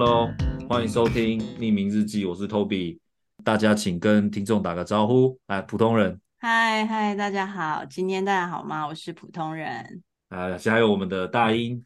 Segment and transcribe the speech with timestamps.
[0.00, 0.32] Hello，
[0.68, 3.00] 欢迎收听匿名日记，我是 Toby，
[3.42, 6.20] 大家请跟听众打个招呼，来，普通人。
[6.38, 8.86] 嗨嗨，大家好，今天大家好吗？
[8.86, 10.00] 我是普通人。
[10.28, 11.84] 啊，还有我们的大英。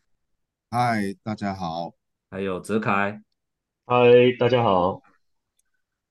[0.70, 1.94] 嗨，大家好。
[2.30, 3.22] 还有泽凯。
[3.86, 3.96] 嗨，
[4.38, 5.00] 大家好。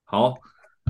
[0.04, 0.34] 好，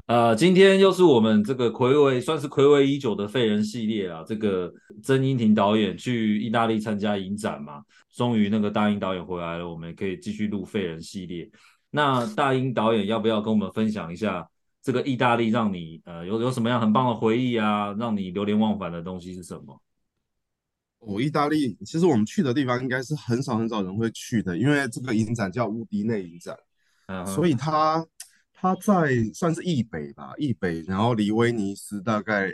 [0.06, 4.24] 呃，今天又是我们这个睽违，算是睽违已久的废人系列啊。
[4.26, 4.72] 这个
[5.04, 11.50] 曾荫庭导演去意大利参加影展嘛，终于那个大英导演回来了，我们可以继续录废人系列。
[11.90, 14.48] 那大英导演要不要跟我们分享一下？
[14.82, 17.94] 这个意大利让你呃有有什么样很棒的回忆啊？
[18.00, 19.80] 让你流连忘返的东西是什么？
[20.98, 26.58] 我、哦、意大利其实我们去的地方应该是很少很少人会去的，因为这个影展叫乌迪内影展，
[27.08, 28.04] 嗯、所以它
[28.54, 32.52] 它在算是意北吧，意北，然后离威尼斯大概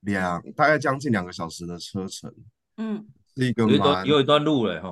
[0.00, 2.32] 两大概将近两个小时的车程，
[2.76, 4.90] 嗯，是一个蛮有一段有一段路嘞哈，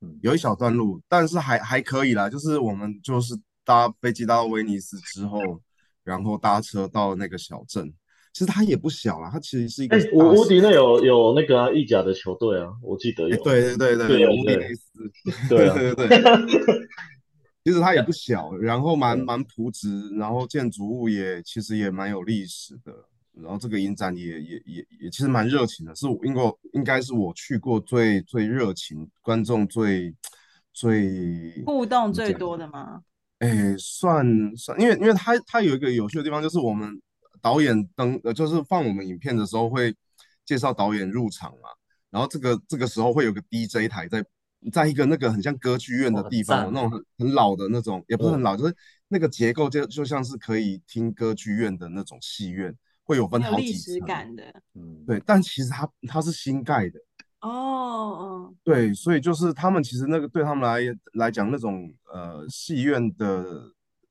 [0.00, 5.60] 嗯，有一小段路，但是还还可以啦，就是我们就是搭飞机到威尼斯之后。
[6.02, 7.86] 然后搭车到那个小镇，
[8.32, 9.98] 其实它也不小啊，它其实是一个。
[9.98, 13.36] 哎，乌乌迪内有有那个、啊、意甲的球队啊，我记得有。
[13.44, 14.90] 对对对对，对，乌迪内斯。
[15.48, 16.88] 对对对 对。
[17.62, 22.92] 其实它也不小，然后蛮蛮朴质，然后建筑物也其实也蛮有历史的，
[23.42, 30.14] 然后这个影展也也也也其实蛮热情的，是应该应该是我去过最最热情、观众最
[30.72, 33.02] 最互动最多的吗？
[33.38, 34.24] 哎，算
[34.56, 37.00] 算，因为因为他他有一个有趣的地方，就是我们
[37.40, 39.94] 导演登呃，就是放我们影片的时候会
[40.44, 41.68] 介绍导演入场嘛，
[42.10, 44.22] 然后这个这个时候会有个 DJ 台在
[44.70, 48.76] 在一个那个很像歌剧院的地方，哦、那种很很老的那种，也不是很老，哦、就是
[49.08, 52.76] 那个结构就就像是可以听歌剧院的那种戏院，
[53.10, 54.44] 会有分好几层，历史感的，
[54.76, 57.00] 嗯，对，但其实它它是新盖的。
[57.40, 63.44] 哦哦，对，所以就是他们其实那个对他们来来讲，那种呃戏院的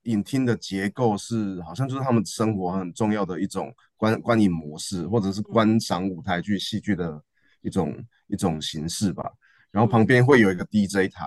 [0.03, 7.23] 影厅的结构是好像就是他们生活很重要的一种观观影模式，或者是观赏舞台剧戏剧的
[7.61, 7.95] 一种
[8.27, 9.23] 一种形式吧。
[9.71, 11.25] 然后旁边会有一个 DJ 台，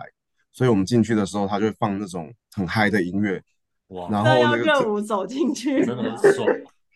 [0.53, 3.43] 所以我们进去的时候，他就会放那种很嗨的音乐，
[3.87, 6.47] 哇，然后那个热舞走进去，真的很爽，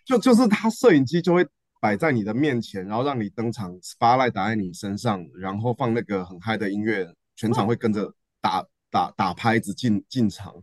[0.06, 1.46] 就就是他摄影机就会。
[1.78, 7.06] 摆在你的面前，然后让你登场，spotlight 打在你身上，然后放那个很嗨的音乐，
[7.36, 10.54] 全场会跟着打打打拍子进进场。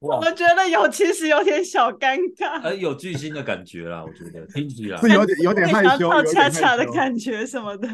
[0.00, 7.88] 哇，我觉得有其实有点小尴尬，很 有巨星的感觉啦，我觉得听起来是有点有点害羞，有点恰恰的感觉什么的。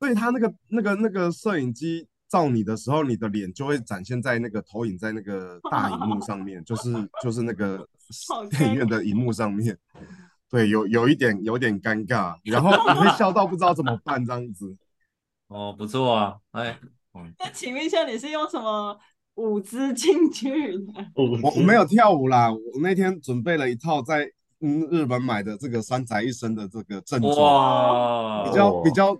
[0.00, 6.92] 所以他那个那个那个摄影机照你的时候，你的脸就会展现在那个投影在那个 大荧幕上面，就是
[7.22, 7.84] 就是那个
[8.50, 9.76] 电影院的荧幕上面。
[10.48, 14.76] 对，有有一点有点尴尬，然后你会笑到不知道怎么办这样子。
[15.48, 16.78] 哦，不错啊，哎，
[17.38, 18.96] 那请问一下，你是用什么
[19.34, 20.92] 舞姿进去的？
[21.14, 24.30] 我我没有跳舞啦，我那天准备了一套在
[24.60, 29.14] 嗯日本买的这个三宅一生的这个正装，哇比较比较，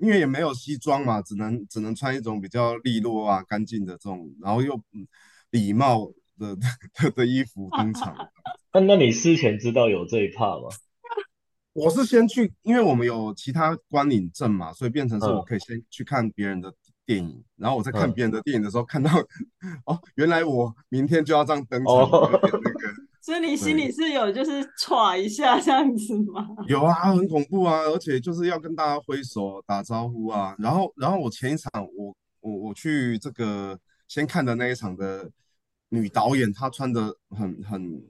[0.00, 4.80] 因为也没有西装嘛，只能只能穿一种比较利落啊干净的这种，然后又
[5.50, 8.14] 礼貌的的的衣服登场。
[8.72, 10.68] 那那你事前知道有这一趴吗？
[11.74, 16.72] 我是先去，因为我们有其他观影证嘛，所以变成是我可以先去看别人的
[17.04, 19.10] 电影，嗯、然后我在看别人的电影的时候看到，
[19.62, 26.46] 嗯、哦，原来我明天就要这样登场，哦那个、所以你心里是有就是歘一下这样子吗？
[26.68, 35.30] 有啊，很恐怖啊，而且就是要跟大家挥手打招呼啊，然后然后我前一场我我我去这个先看的那一场的
[35.88, 38.02] 女导演，她穿的很很。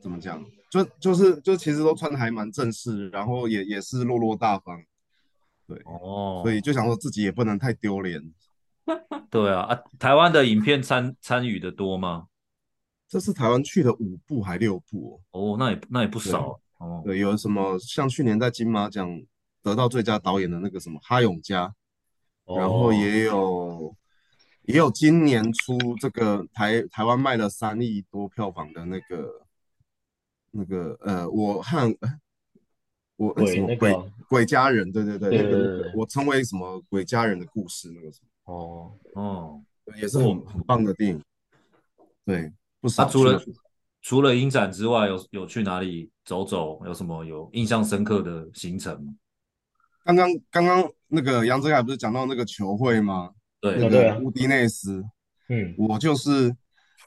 [0.00, 0.42] 怎么讲？
[0.70, 4.82] 就就是就其实都穿的还蛮正式，然后也也是落落大方，
[5.66, 8.18] 对哦，所以就想说自己也不能太丢脸。
[9.28, 12.28] 对啊，啊，台湾的影片参参与的多吗？
[13.14, 17.00] 这次台湾去的五部还六部哦，哦，那也那也不少哦。
[17.04, 19.22] 对，有什么像去年在金马奖
[19.62, 21.72] 得到最佳导演的那个什么哈永嘉，
[22.46, 23.94] 哦、然后也有
[24.62, 29.46] 也有今年出这个台台湾卖了三亿多票房的那个。
[30.56, 31.96] 那个呃，我和
[33.16, 39.62] 我鬼什么鬼、那个、鬼家人，对对对，对对对那个我称为什么鬼家人的故事那个什么哦哦，
[40.00, 41.20] 也是很、哦、很棒的电影。
[42.24, 42.52] 对，
[42.84, 43.04] 不少。
[43.04, 43.42] 他除了
[44.02, 46.84] 除了影展之外，有有去哪里走走？
[46.84, 49.14] 有什么有印象深刻的行程吗？
[50.04, 53.30] 刚刚刚刚那个杨哲凯不是讲到那个球会吗？
[53.58, 55.02] 对，那个乌迪内斯，
[55.48, 56.54] 嗯，我就是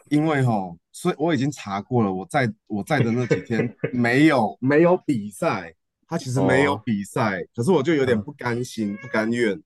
[0.09, 0.75] 因为哈。
[0.91, 5.71] 所以我已经查过了，我在我在的那几天 没有没有比赛，
[6.07, 9.61] 他其实没有比赛，哦、可是我就有点不甘心、嗯、不甘愿，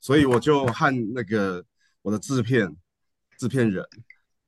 [0.00, 1.62] 所以我就和那个
[2.00, 2.74] 我的制片
[3.36, 3.84] 制片人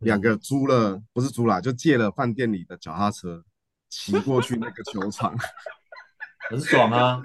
[0.02, 3.43] 两个租了，不是租啦，就借了饭店里的脚踏车，
[3.88, 5.34] 骑过去那个球场，
[6.50, 7.20] 很爽啊，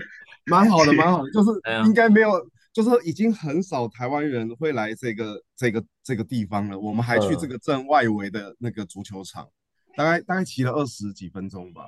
[0.46, 1.50] 蛮好的，蛮好的，就是
[1.86, 2.42] 应该没有，哎、
[2.72, 6.80] 就是已经很少台湾人会来这个这个这个地方了。
[6.80, 11.84] 我们还去这个镇外围的那个足球场，嗯、大概大概骑了二十几分钟吧。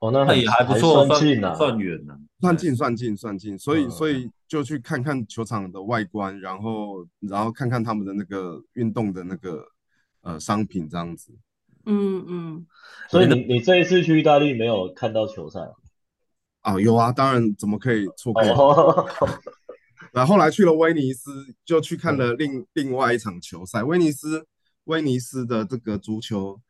[0.00, 9.64] 哦，那也还不错，算近啊，算远呢，算近算近算近，所以所以就去看看球场的外观，然后然后看看他们的那个运动的那个
[10.22, 11.32] 呃商品这样子。
[11.84, 12.66] 嗯嗯，
[13.10, 15.60] 所以你你这一次去意大利没有看到球赛
[16.60, 16.78] 啊？
[16.80, 18.42] 有啊，当然怎么可以错过？
[20.12, 21.30] 然后后来去了威尼斯，
[21.64, 24.46] 就去看了另另外一场球赛，威尼斯
[24.84, 26.60] 威尼斯的这个足球。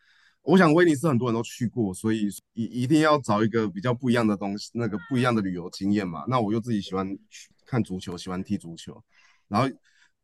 [0.42, 6.24] 我想威尼斯很多人都去过，所以一一定要找一个比较不一样的东西，那个不一样的旅游经验嘛。
[6.26, 7.16] 那我又自己喜欢
[7.64, 9.00] 看足球，喜欢踢足球。
[9.46, 9.68] 然后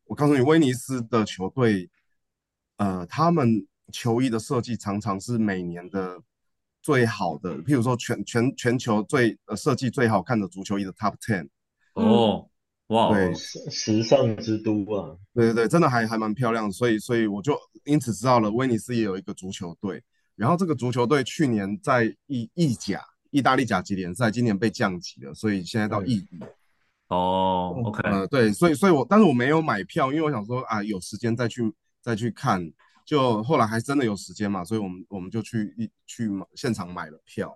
[0.05, 1.89] 我告诉你，威尼斯的球队，
[2.79, 6.17] 呃，他们球衣的设计常常是每年的
[6.81, 11.49] 最好的，譬如说全全全球最呃设计最好看的足球衣的 Top Ten。
[11.93, 12.49] 哦，
[12.87, 16.71] 哇，对，时尚之都啊，对对对，真的还还蛮漂亮的。
[16.71, 20.01] 所以所以我就因此知道了，威尼斯也有一个足球队。
[20.35, 26.39] 然后这个足球队去年在意意甲，意大利甲级联赛，今年被降级了，所以现在到意乙。
[27.09, 32.71] 哦，OK，呃，对，所以所以我但是我没有买票，因为我想说啊，有时间再去再去看。
[33.05, 37.55] 就后来还真的有时间嘛，所以我们我们就去一去现场买了票。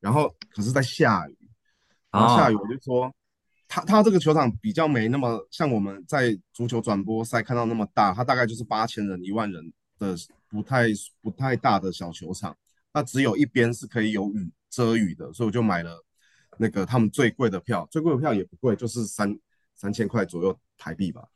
[0.00, 1.36] 然后可是在下雨，
[2.10, 3.14] 然后下雨我就说，哦、
[3.68, 10.16] 他他这个球场比较没那么像我们在足球转播赛看到那么大，他大概就是八千人一万人的。
[10.46, 10.84] 不太
[11.20, 12.56] 不太大的小球场，
[12.92, 16.00] 那只有一边是可以有雨遮雨的，所以我就买了
[16.58, 19.36] 那个他们最贵的票，最贵的票也不贵，就是三
[19.74, 21.26] 三千块左右台币吧，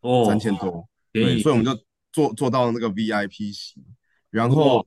[0.00, 1.78] 哦，三千多，对，所以我们就
[2.12, 3.82] 坐坐到那个 VIP 席，
[4.30, 4.86] 然后、哦、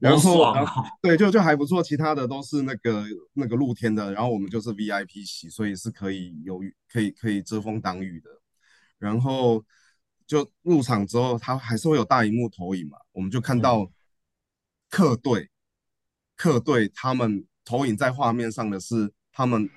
[0.00, 0.64] 然后、啊、
[1.02, 3.04] 对，就就还不错，其他的都是那个
[3.34, 6.60] 那个露天的，然后我们就是 VIP 席，所以是可以有，
[6.90, 8.30] 可以可以遮风挡雨的，
[8.98, 9.64] 然后。
[10.28, 13.90] 就入场之后，它还是会有大荧幕投影嘛，我们就看到
[14.90, 15.48] 客队，嗯、
[16.36, 19.70] 客队他们投影在画面上的是他们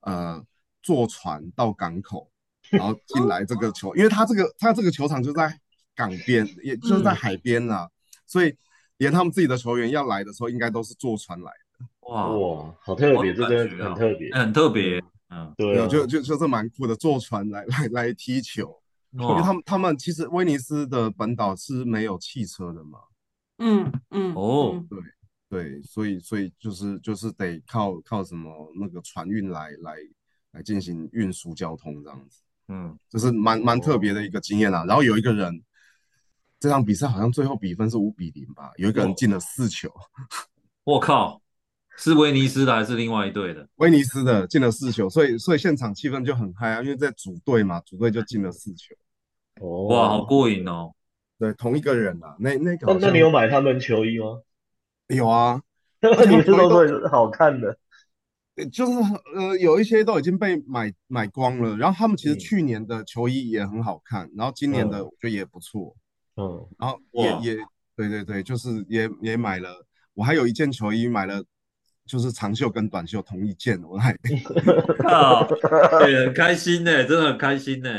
[0.00, 0.44] 呃
[0.82, 2.28] 坐船到港口，
[2.76, 5.58] 然后进来这个球，因为他这个他这个球场就在
[5.94, 7.90] 港边，也就是在海边啊，嗯、
[8.26, 8.54] 所以
[8.98, 11.86] 连他们自己的球员要来的时候，应该都是坐船来的。
[12.10, 18.80] 哇哇，好特别，这个很特别，很特别，嗯，对、啊，就就就是蛮酷的，坐船来来来踢球。
[19.16, 22.98] 因为他们他们其实威尼斯的本岛是没有汽车的嘛，
[23.58, 24.98] 嗯嗯哦对
[25.48, 29.94] 对，所以所以就是就是得靠靠什么那个船运来来
[30.50, 34.84] 来进行运输交通这样子，嗯，就是蛮蛮特别的一个经验啊。
[34.86, 35.62] 然后有一个人，
[36.58, 39.90] 这场比赛好像最后比分是五比零吧，有一个人进了四球，
[40.84, 41.40] 我靠，
[41.96, 43.68] 是威尼斯的还是另外一队的？
[43.76, 48.94] 威尼斯的进了四球，所以所以现场气氛就很嗨啊，因为在组队嘛，组队就进了四球。
[49.60, 50.92] 哦，哇，好过瘾哦！
[51.38, 54.40] 对，同一个人啊，那那个，那你有买他们球衣吗？
[55.08, 55.60] 有啊，
[56.00, 57.76] 你是都是好看的，
[58.72, 58.92] 就是
[59.34, 61.76] 呃，有一些都已经被买买光了。
[61.76, 65.94] 然后他们其实去年的球衣也很好看，然后今年的我觉得也不错，
[66.36, 67.56] 嗯，然后也也
[67.96, 69.84] 对对对，就是也也买了。
[70.14, 71.42] 我还有一件球衣买了，
[72.06, 74.16] 就是长袖跟短袖同一件，我还，
[75.02, 75.48] 靠，
[76.06, 77.90] 也，很开心呢，真的很开心呢。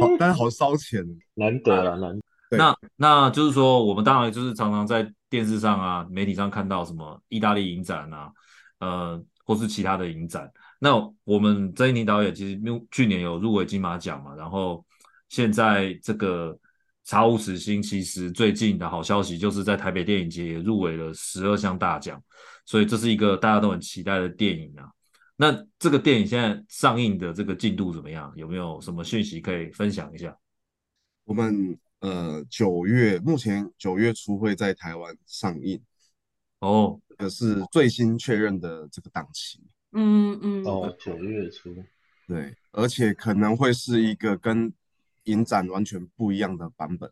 [0.00, 2.16] 好，但是好烧钱，难得了，难
[2.50, 2.56] 得。
[2.56, 8.30] 那那就是说，我们当然就是常常在电视上啊、媒体上看到什么意大利影展啊，
[8.78, 10.50] 呃，或是其他的影展。
[10.78, 14.84] 那我们曾英庭导演其实去年有入围金马奖嘛，然后
[15.28, 16.52] 现在这个
[17.04, 22.22] 《查无此心》其实最近的好消息就是在台北电影节也入围了十二项大奖，
[22.66, 24.90] 所以这是一个大家都很期待的电影啊。
[25.36, 28.32] 那这个电影现在上映的这个进度怎么样？
[28.36, 30.36] 有没有什么讯息可以分享一下？
[31.24, 35.80] 我们呃九月目前九月初会在台湾上映
[36.58, 39.60] 哦，这是最新确认的这个档期。
[39.92, 41.72] 嗯嗯哦，九月初，
[42.26, 44.72] 对，而且可能会是一个跟
[45.24, 47.08] 影展完全不一样的版本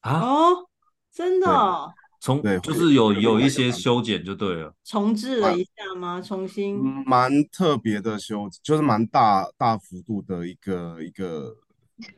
[0.00, 0.20] 啊？
[0.20, 0.68] 哦，
[1.10, 1.90] 真的哦？
[2.20, 6.20] 从对，就是有有一些修剪就对了，重置了一下吗？
[6.20, 11.56] 重新，蛮特别的修，就是蛮大大幅度的一个一个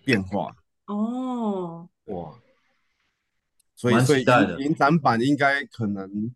[0.05, 2.37] 变化哦，哇，
[3.77, 4.25] 所以所以
[4.59, 6.35] 影展版应该可能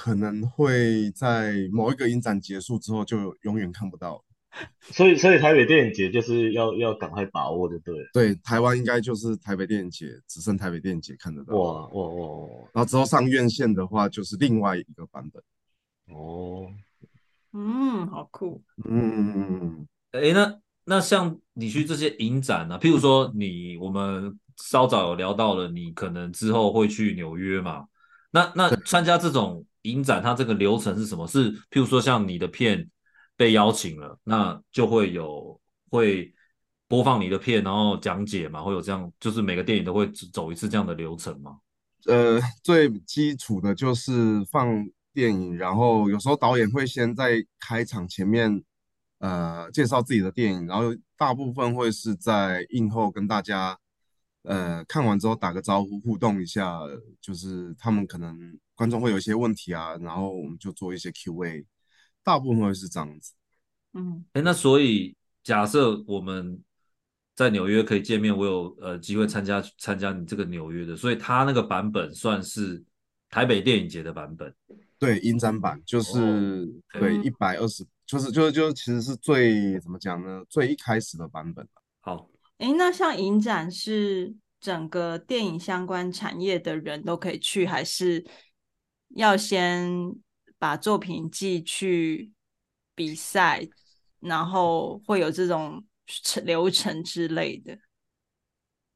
[0.00, 4.24] 可能会在某一个影展结束之后就永远看不到
[4.80, 8.08] 所以所以台北电影节就是要要赶快把握就对了。
[8.12, 11.52] 对，台湾应该就是台北电影节，只剩台北电影节看得到。
[11.56, 12.48] 哇哇哇！
[12.72, 15.42] 然后之后上院线的话，就是另外一个版本。
[16.16, 16.70] 哦，
[17.52, 18.62] 嗯，好酷。
[18.84, 19.88] 嗯嗯嗯嗯。
[20.12, 27.86] 哎，那那像你去这些影展啊，譬如说你我们稍早有聊到了，你可能之后会去纽约嘛？
[28.30, 31.26] 那那参加这种影展，它这个流程是什么？
[31.26, 32.88] 是譬如说像你的片
[33.36, 36.32] 被邀请了，那就会有会
[36.86, 38.62] 播放你的片，然后讲解嘛？
[38.62, 41.58] 会有这样，就是每个电影都会走一次这样的流程吗？
[42.06, 48.62] 呃，最基础的就是放电影，然后有时候导演会先在开场前面。
[49.20, 53.76] 呃，介绍自己的电影，然后大部分会是在映后跟大家，
[54.44, 56.78] 呃，看完之后打个招呼，互动一下，
[57.20, 61.66] 就是他们可能观众会有一些问题啊，然后我们就做一些 Q&A，
[62.22, 63.34] 大部分会是这样子。
[63.94, 66.62] 嗯，哎，那所以假设我们
[67.34, 72.84] 在纽约可以见面，我有呃机会参加参加你这个纽约的，所以他那个版本算是
[73.28, 74.54] 台北电影节的版本。
[74.96, 77.84] 对，影展版就是、哦、对一百二十。
[78.06, 80.42] 就是就是就是，其实是最怎么讲呢？
[80.48, 81.68] 最一开始的版本。
[82.00, 88.24] 好，诶，那像影展是整个电影相关产业的人都可以去，还是
[89.10, 89.90] 要先
[90.58, 92.32] 把作品寄去
[92.94, 93.68] 比赛，
[94.20, 95.84] 然后会有这种
[96.44, 97.78] 流程之类的？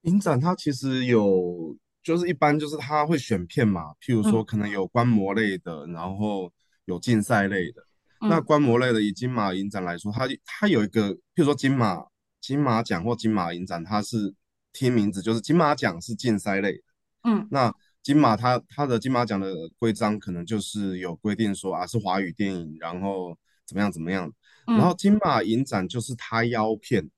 [0.03, 6.53] 影展它其实有，就是一般就是他会选片嘛，譬如说可能有观摩类的，嗯、然后
[6.87, 7.87] 有竞赛类的。
[8.21, 12.05] 那观摩类的，以金马影展来说，它它有一个，譬如说金马
[12.41, 14.35] 金马奖或金马影展，它是
[14.73, 16.83] 听名字就是金马奖是竞赛类的，
[17.25, 17.73] 嗯，那
[18.03, 24.33] 金马它它的金马奖的规章可能就是有规定说啊是华语电影，然后怎么样怎么样，
[24.67, 27.09] 然后金马影展就是他邀片，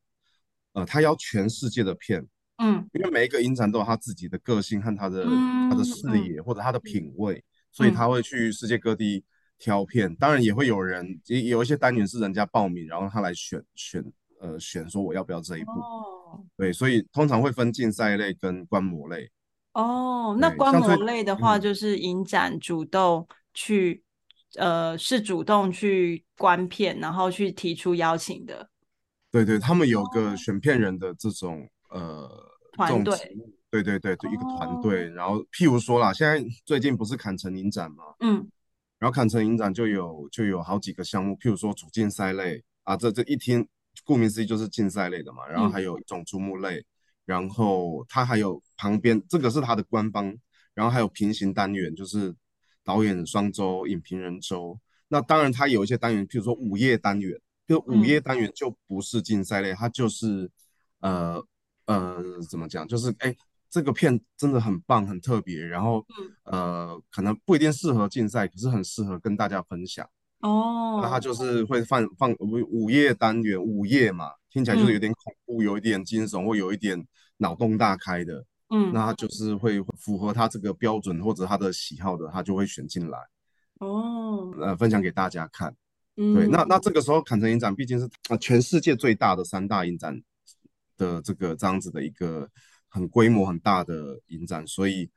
[0.73, 2.27] 呃，他邀全世界的片，
[2.59, 9.25] 嗯，因为每一个影展都有他自己的个性和他的他的视野或者他的品味，所以他会去世界各地。
[9.57, 14.05] 挑片，当然也会有人，也有一些单元是人家报名，然后他来选选，
[14.41, 15.71] 呃，选说我要不要这一部。
[15.71, 19.31] 哦，对，所以通常会分竞赛类跟观摩类。
[19.75, 24.03] 哦，那观摩类的话，就是影展主动去，
[24.55, 28.71] 嗯、呃，是主动去观片，然后去提出邀请的。
[29.31, 32.31] 对对，他们有个选片人的这种、哦、呃
[32.73, 33.15] 团队。
[33.69, 35.11] 对对对对，一个团队。
[35.11, 38.05] 然后譬如说啦，现在最近不是坎城影展吗？
[38.21, 38.49] 嗯。
[39.01, 43.67] 然后坎城影展就有就有好几个项目，譬如说主竞赛类啊，这这一听
[44.05, 45.45] 顾名思义就是竞赛类的嘛。
[45.49, 46.85] 然后还有一种注目类，嗯、
[47.25, 50.37] 然后它还有旁边这个是它的官方，
[50.75, 52.35] 然后还有平行单元，就是
[52.83, 54.79] 导演双周、影评人周。
[55.09, 60.51] 那当然它有一些单元，譬如说午夜单元，就午夜单元就不是竞赛类，它就是
[61.01, 61.45] 呃
[61.87, 63.35] 呃怎么讲，就是哎。
[63.71, 66.07] 这个片真的很棒，很特别，然后，
[66.45, 70.09] 嗯、呃，可能不一定适合竞赛，可是很适合跟大家分享。
[70.41, 77.05] 哦，那它就是会放放午午夜单元，午夜嘛，听起来就是有点恐怖，嗯、有一点惊悚，或有一点
[77.37, 78.45] 脑洞大开的。
[78.71, 83.19] 嗯，那他就是会符合他这个标准或者他的喜好的，他就会选进来。
[83.81, 85.75] 哦，呃，分享给大家看。
[86.17, 88.09] 嗯，对，那那这个时候坎城影展毕竟是
[88.41, 90.21] 全世界最大的三大影展
[90.97, 92.49] 的这个这样子的一个。
[92.87, 95.11] 很规模很大的影展，所以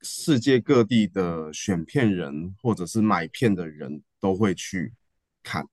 [0.00, 4.94] 世界各地的选片人或者是买片的人都会去
[5.42, 5.66] 看。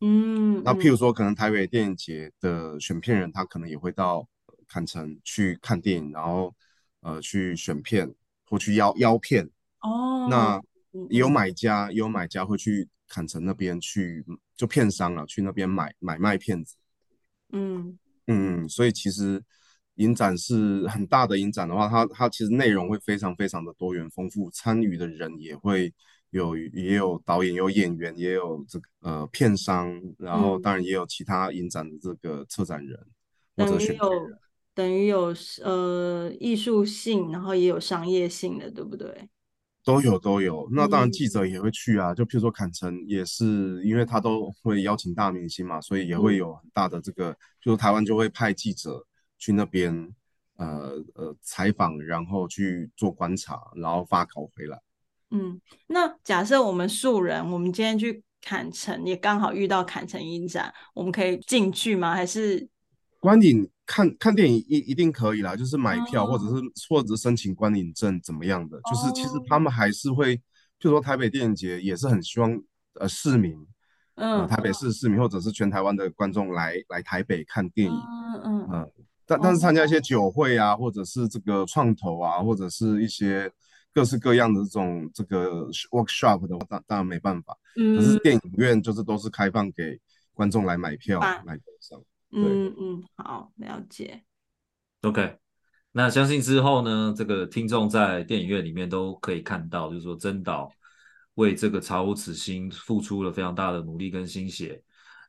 [0.00, 4.28] 嗯，那譬如说，可能台北电影节的选片人，他可能也会到
[4.66, 6.54] 坎城去看电影，然后
[7.00, 8.12] 呃去选片
[8.44, 9.48] 或去邀邀片。
[9.80, 10.60] 哦，那
[11.08, 14.24] 也有买家，也有买家会去坎城那边去，
[14.56, 16.74] 就片商啊，去那边买买卖片子。
[17.52, 19.42] 嗯嗯，所以其实。
[19.96, 25.92] 影展是很大的影展的话，它它其实内容会非常非常的多元丰富，参与的人也会
[26.32, 32.98] 有，也有导演，有演员，也有这个呃片商，然后当然也有其他影展的这个策展人、
[33.56, 34.38] 嗯、或者选人，
[34.74, 39.28] 等于有呃艺术性，然后也有商业性的，对不对？
[39.84, 40.68] 都有都有。
[40.72, 49.06] 那当然记者也会去啊，嗯、就譬如说坎城也是，因为他都会邀请大明星嘛，所以也会有很大的这个，嗯、就是台湾就会派记者。
[49.38, 49.92] 去那边，
[50.54, 54.80] 呃呃采访，然后去做观察，然后发稿回来。
[55.32, 62.14] 嗯，那假设我们素人，我们今天去砍城，也刚好遇到砍城影展，我们可以进去吗？
[62.14, 62.68] 还是
[63.18, 68.78] 观影看看电影一一定可以啦，就是买票、哦、或者是或者申请观影证怎么样的？
[68.90, 70.40] 就是其实他们还是会，譬
[70.82, 72.60] 如说台北电影节也是很希望
[73.00, 73.56] 呃市民
[74.16, 78.92] 嗯、呃，台北市市民或者是全台湾的观众来来台北看电影，嗯嗯呃、
[79.24, 83.50] 但但是参加一些酒会啊，或者是这个创投啊，或者是一些
[83.92, 87.56] 各式各样的这种这个 workshop 的话，当当然没办法。
[87.76, 90.00] 嗯，可是电影院就是都是开放给
[90.32, 92.02] 观众来买票来观赏。
[92.30, 94.22] 嗯嗯，好，了解。
[95.02, 95.36] OK，
[95.92, 100.70] 那相信之后呢，这个听众在电影院里面都可以看到，就是说曾导
[101.34, 104.82] 为这个《查无此心》付出了非常大的努力跟心血。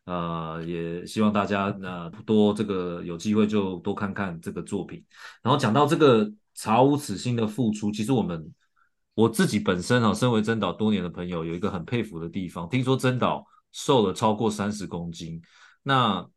[0.06, 5.04] 呃，也希望大家呃多这个有机会就多看看这个作品。
[5.42, 8.52] 然后讲到这个《查无此心》的付出，其实我们
[9.14, 12.68] 我自己本身啊，身为曾导多年的朋友，有一个很佩服的地方。
[12.70, 15.42] 听说曾导瘦了超过三十公斤，
[15.84, 16.28] 那。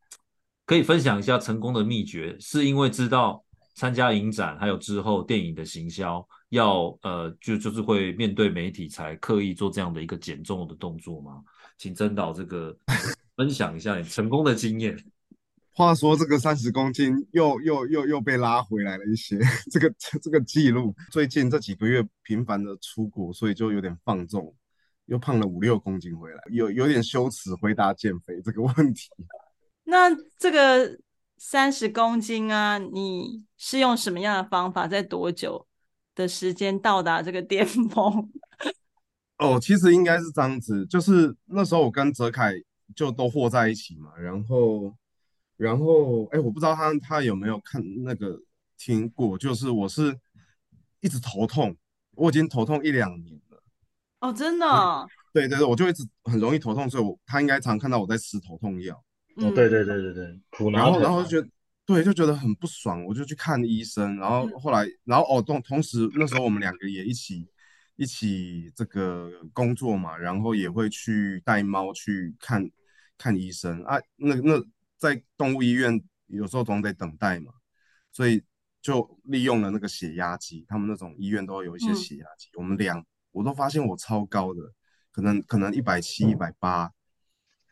[0.67, 3.41] 可以分享一下成功的秘诀，是因为知道
[3.73, 11.41] 参加影展，还有之后电影的行销，要呃就就是会面对媒体才刻意做这样的一个减重的动作吗？
[11.77, 12.77] 请曾导这个
[13.37, 14.93] 分享一下你成功的经验。
[15.77, 19.37] 话说这个三十公斤又又又又被拉回来了一些，
[19.69, 19.93] 这个
[20.23, 24.55] 这个记录，最近这几个月频繁的出国，所以就有点放纵，
[25.05, 29.07] 又胖了五六公斤回来，有有点羞耻回答减肥这个问题。
[29.85, 30.97] 那这个
[31.37, 35.67] 三十公斤啊，你是用什么样的方法，在多久
[36.15, 38.31] 的时间到达这个巅峰？
[39.37, 42.53] 哦，其实应该是这样子，就是那时候我跟泽凯
[42.95, 44.91] 就都和在一起嘛，然后，
[45.57, 48.39] 然后，哎，我不知道他他有没有看那个
[48.77, 50.15] 听过，就是我是
[51.01, 51.75] 一直头痛，
[52.15, 53.63] 我已经头痛一两年了。
[54.19, 55.07] 哦，真的哦？
[55.33, 58.95] 对对对，我就一直很容易头痛，所以我他应该常看到我在吃头痛药。
[59.37, 61.47] 哦，对对对对对，然后然后就觉得，
[61.85, 67.47] 对，就觉得很不爽，我就去看医生，然后后来，嗯、然后哦，同同时那时候我们两个也一起
[67.95, 72.67] 一起这个工作嘛，然后也会去带猫去看
[73.17, 74.59] 看医生啊，那那
[74.97, 77.53] 在动物医院有时候总得等待嘛，
[78.11, 78.43] 所以
[78.81, 84.61] 就利用了那个血压计，他们那种医院都有一些血压计，嗯、我们量我都发现我超高的，
[85.11, 86.91] 可能可能一百七、一百八。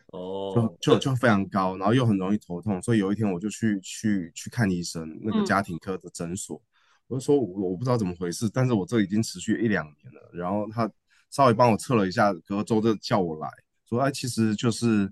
[0.08, 6.64] 哦就就就非常高，然后又很容易头痛，所以有一天我就去去去看医生，那个家庭科的诊所，嗯、
[7.08, 10.90] 我就说我我不知道怎么回事，但是我这已经持续一两年了，然后他
[11.32, 13.50] 稍微帮我测了一下，隔周就叫我来
[13.90, 15.12] 说，哎，其实就是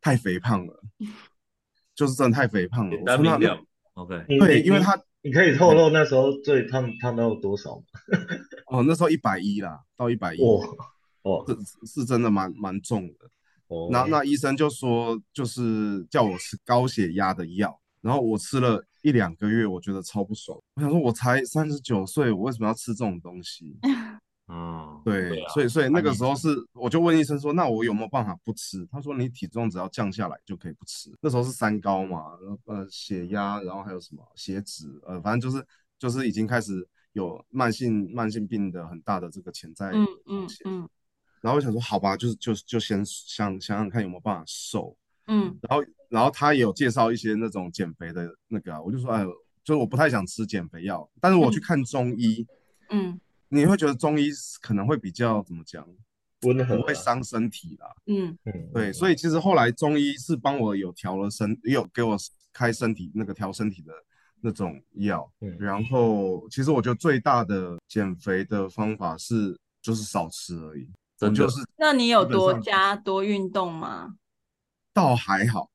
[0.00, 0.82] 太肥胖了，
[1.94, 2.96] 就是真的太肥胖了。
[2.96, 3.58] 我说那
[3.94, 7.84] OK，对，因为他你可以透露那时候最胖胖到多少吗？
[8.68, 10.40] 哦，那时候一百一啦，到一百一，
[11.22, 13.26] 哦，是是真的蛮蛮重的。
[13.68, 20.58] 哦那那医生就说，就是叫我吃高血压的药，然后我吃了一两个月，我觉得超不爽。
[20.74, 23.74] 我想说，我才三十九岁，我为什么要吃这种东西？
[24.52, 28.86] 嗯，对，对啊、所以所以那个时候是，我就问医生说，那我有没有办法不吃？
[28.92, 31.10] 他说，你体重只要降下来就可以不吃。
[31.22, 32.32] 那时候是三高嘛，
[32.66, 35.66] 呃，血压，然后还有什么血脂，呃，反正就是
[35.98, 40.58] 就是已经开始有慢性慢性病的很大的这个潜在风险。
[40.66, 40.82] 嗯嗯。
[40.82, 40.88] 嗯
[41.40, 49.24] 然后我想说，好吧，就是就就先想想想看有没有办法瘦，嗯，然后然后他也有介绍一些那种减肥的那个、啊，我就说，哎，
[49.64, 52.46] 就是我不太想吃减肥药，但是我去看中医，
[52.90, 53.20] 嗯，
[53.52, 54.30] 你会觉得中医
[54.62, 55.86] 可能会比较怎么讲，
[56.42, 62.16] 温和，不会伤身体啦，嗯嗯，对，所以其实后来中医是帮我有调了身，也有给我
[62.52, 63.92] 开身体那个调身体的
[64.40, 70.88] 那种药，嗯，然后其实我觉得最大的减肥的方法是就是少吃而已。
[71.36, 74.16] 就是，那你有多加多运动吗？
[74.92, 75.70] 倒还好，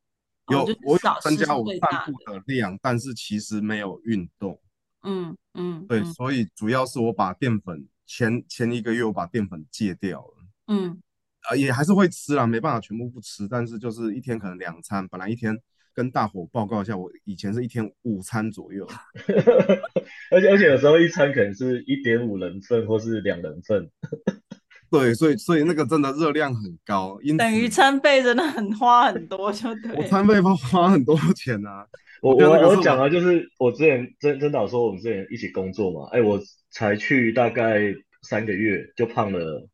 [0.49, 4.59] 有、哦、我有增加我散步的量，但是其实没有运动。
[5.07, 10.33] 嗯嗯，对，嗯、所以主要是我把淀粉前前一个月我把淀粉戒掉了。
[10.67, 11.01] 嗯，
[11.49, 15.07] 啊也还是会吃啦，没办法全部不吃，但是就是一天可能两餐。
[15.07, 15.57] 本来一天
[15.93, 18.85] 跟大伙报告一下，我以前是一天五餐左右，
[20.29, 23.89] 而且而且有时候一餐可能是一点五人份或是两人份。
[24.91, 29.93] 对，所以所以那个真的热量很高，因等于餐费真的很花很多，就对。
[29.95, 31.85] 我餐费花花很多钱啊！
[32.21, 36.39] 我我我讲啊就是我之前曾曾导说我们之前一起工作嘛，哎，我
[36.71, 39.67] 才去大概三个月就胖了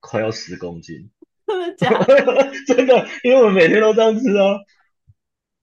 [0.00, 1.10] 快要十公斤，
[1.46, 2.52] 真的 假的？
[2.66, 4.58] 真的，因为我们每天都这样吃啊。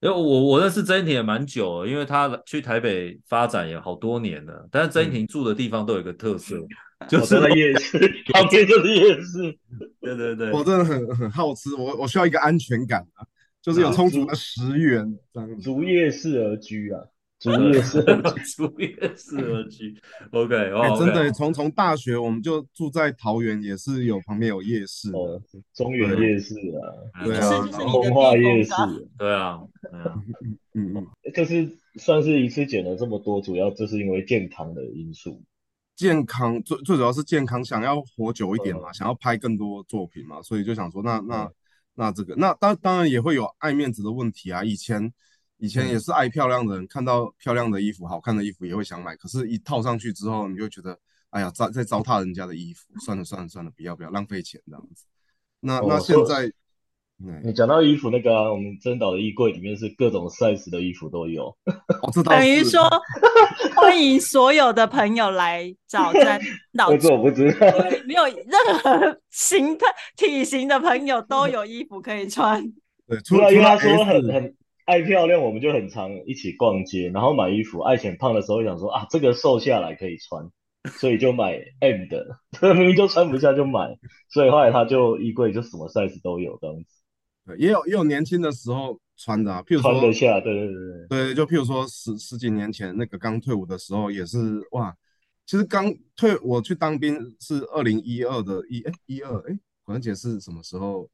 [0.01, 6.57] 因为我我认识曾英庭也蛮久了，因为他去台北发展也好多年了，但是曾英庭住的地方都有一个特色。
[6.57, 6.67] 嗯
[7.09, 7.99] 就是夜市，
[8.31, 9.55] 旁边就是夜市。
[9.99, 13.21] 对对对，我真的很很好吃，我我需要一个安全感啊，
[13.65, 15.17] 就是有充足的食源，
[15.59, 17.01] 逐夜市而居啊，
[17.39, 17.99] 逐月式，
[18.55, 19.99] 逐夜市而居。
[20.31, 25.41] OK，哦、欸，真的，从从大学我们就住在桃园，也是有旁边有夜市的，
[25.73, 28.71] 中原夜市啊，对啊，通化夜市，
[29.17, 30.23] 对啊，对啊，
[30.75, 35.41] 嗯嗯，就是算是一次减了这么多，主要就是因为健康的因素。
[35.95, 41.49] 健康最最主要是健康，想要活久一点嘛，嗯、想要拍更多作品嘛，所以就想说那，那
[41.95, 44.63] 那、这个，那当当然也会有爱面子的问题啊。
[44.63, 45.11] 以前
[45.57, 50.99] 以前也是爱漂亮的人，嗯、看到漂亮的衣服、好看的衣服也会想买，可是，一套上去之后，你就觉得，
[51.31, 55.05] 哎呀，糟在糟蹋人家的衣服，算了算了算了，不要不要浪费钱这样子。
[55.59, 56.53] 那、哦、那现在。
[57.43, 62.81] 你讲到衣服那个、啊，我们真岛的衣柜里面是各种 size 的衣服都有，哦、等于说
[63.73, 66.25] 欢迎所有的朋友来找真
[66.77, 66.89] 岛。
[67.09, 67.67] 我不知道，
[68.05, 69.85] 没有任何形态
[70.17, 72.61] 体型的朋友都有衣服可以穿。
[73.07, 77.79] 对，除了因为他说很很爱漂亮，我们就很常一起逛街，然后买衣服。
[77.79, 80.49] 爱显胖的时候想说啊，这个瘦下来可以穿，
[80.99, 82.25] 所以就买 M 的，
[82.75, 83.95] 明明就穿不下就买，
[84.29, 86.85] 所以后来他就衣柜就什么 size 都有这样子。
[87.45, 94.95] 对，也有也有年轻的时候穿的啊，譬如说穿得下，对对对对，对，就譬如说十十几年前那个刚退伍的时候，也是哇，
[95.45, 101.09] 其实刚退我去当兵是二零一二的一哎一二哎，管姐是什么时候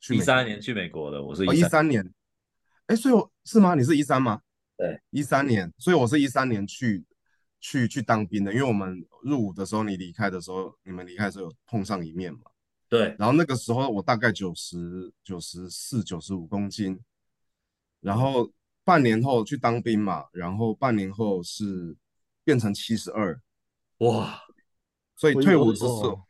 [0.00, 0.14] 去？
[0.14, 2.08] 一三年去美国的，我是一三年，
[2.86, 3.74] 哎，所以我是吗？
[3.74, 4.40] 你是一三吗？
[4.76, 7.04] 对，一三年，所以我是一三年去
[7.60, 12.40] 去去当兵的，因为我们入伍的时候，你离开的时候，你们离开的时候有碰上一面嘛。
[12.92, 17.00] 对，然后那个时候我大概九十九十四九十五公斤，
[18.02, 18.50] 然后
[18.84, 21.96] 半年后去当兵嘛，然后半年后是
[22.44, 23.40] 变成七十二，
[24.00, 24.42] 哇！
[25.16, 26.20] 所以退伍之后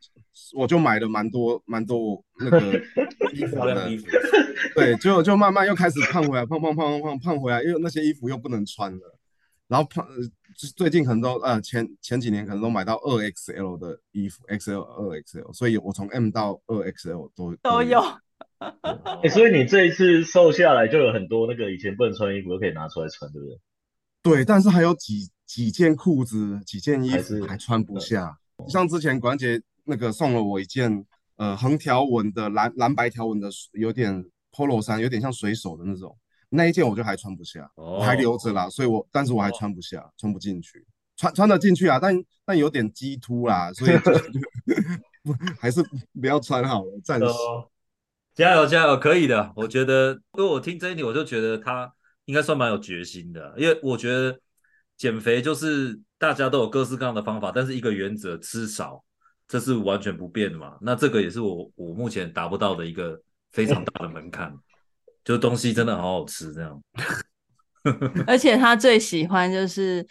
[0.53, 2.79] 我就买了蛮多蛮多那个
[3.35, 3.89] 衣服的，
[4.73, 9.19] 对，就就慢慢又开始胖回来，胖胖胖胖胖胖回来，因为那些衣服又不能穿了。
[9.67, 10.07] 然后胖，
[10.75, 17.99] 最近可能都呃前前几年可能都买到二 XL 的衣服，XL 二 XL，所以我从 M 到二 XL 都都有。
[19.21, 23.57] 欸，所以你这一次瘦下来就有很多那个以前不能穿衣服都可以拿出来穿，对不对？
[24.21, 28.37] 对，但是还有几几件裤子、几件衣服还穿不下。
[28.69, 34.23] 像之前管姐那个送了我一件呃横条纹的蓝蓝白条纹的，有点
[34.53, 36.15] Polo 衫，有点像水手的那种。
[36.55, 37.99] 那一件我就还穿不下，oh.
[37.99, 40.11] 我还留着啦，所以我但是我还穿不下，oh.
[40.17, 40.85] 穿不进去，
[41.17, 45.83] 穿穿得进去啊，但但有点鸡突啦，所以就 还是
[46.19, 47.25] 不要穿好了，暂时。
[47.25, 47.65] Oh.
[48.35, 51.93] 加油加油，可以的，我觉得，因为我听这一点，我就觉得他
[52.25, 54.39] 应该算蛮有决心的，因为我觉得
[54.97, 59.03] 减肥就是大家都有各式各样的方法，但是一个原则，吃少，
[59.47, 64.51] 这是完全不变的嘛，那这个也是我我目前达不到的一个非常大的门槛。
[65.23, 66.81] 就东西真的好好吃，这样。
[68.27, 70.05] 而且他最喜欢就是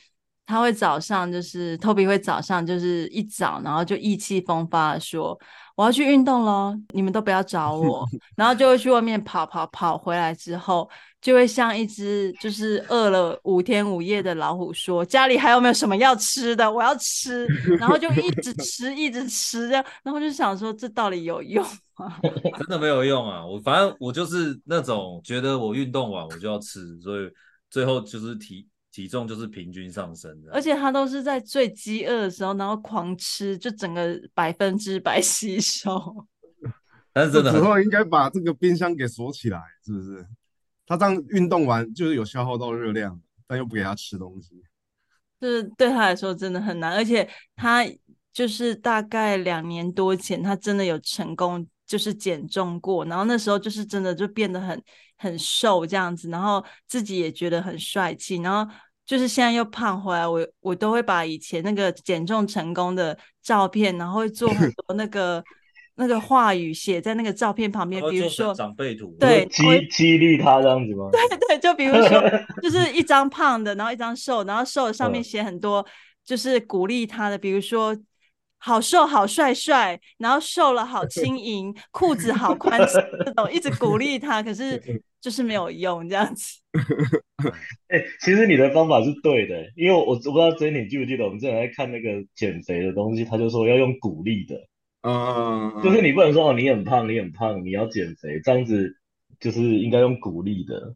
[0.45, 5.39] 他会早上就是 Toby 会早上就是一早，然后就意气风发的说
[5.75, 10.91] 我要去运动喽，你们都不要找我，然后就会去外面跑跑跑，回来之后
[11.23, 17.47] 就会像一只就是饿了五天五夜的老虎说家里还有没有什么要吃的，我要吃，
[17.79, 21.65] 然后就一直 吃一直吃这样，然后就想说这到底有用
[21.97, 22.19] 吗？
[22.59, 23.47] 真的没有用啊！
[23.47, 27.31] 我反正我就是那种觉得我运动完我就要吃，所以
[27.71, 30.53] 最后就是体体重就是平均上升的。
[30.53, 36.27] 而且他都是在最饥饿的时候，然后狂吃，就整个百分之百吸收。
[37.15, 40.27] 但是真的，之后应该把这个冰箱给锁起来，是不是？
[40.93, 44.63] 他这样运动完就是有消耗到热量，但又不给他吃东西，
[45.41, 46.95] 就是对他来说真的很难。
[46.95, 47.85] 而且他
[48.33, 51.67] 就是大概两年多前，他真的有成功。
[51.85, 54.83] 就是减重过，然后那时候就是真的就变得很
[55.19, 58.73] 很瘦这样子，然后自己也觉得很帅气，然后
[59.05, 65.45] 就是现在又胖回来，我我都会把以前那个减重成功的照片，然后会做很多那个
[65.97, 71.09] 那个话语写在那个照片旁边，比如说长辈图，对， 激激励他这样子吗？
[71.13, 72.23] 对对，就比如说
[72.63, 75.85] 就是一张胖的，然后一张瘦，然后瘦的上面写很多
[76.25, 77.97] 就是鼓励他的，比如说。
[78.65, 82.79] 好瘦，好帅帅，然后瘦了好轻盈， 裤子好宽，
[83.25, 84.81] 这种一直鼓励他，可是
[85.21, 86.61] 就是没有用这样子。
[87.89, 94.55] 哎、欸，其实你的方法是对的，因为我我不知道 Jenny 你记不记得，我们之前在看那个减肥的东西，他就说要用鼓励的，
[95.03, 98.97] 嗯，就是你不能说哦，你很胖，你很胖，你要减肥，这样子
[99.41, 100.95] 就是应该用鼓励的。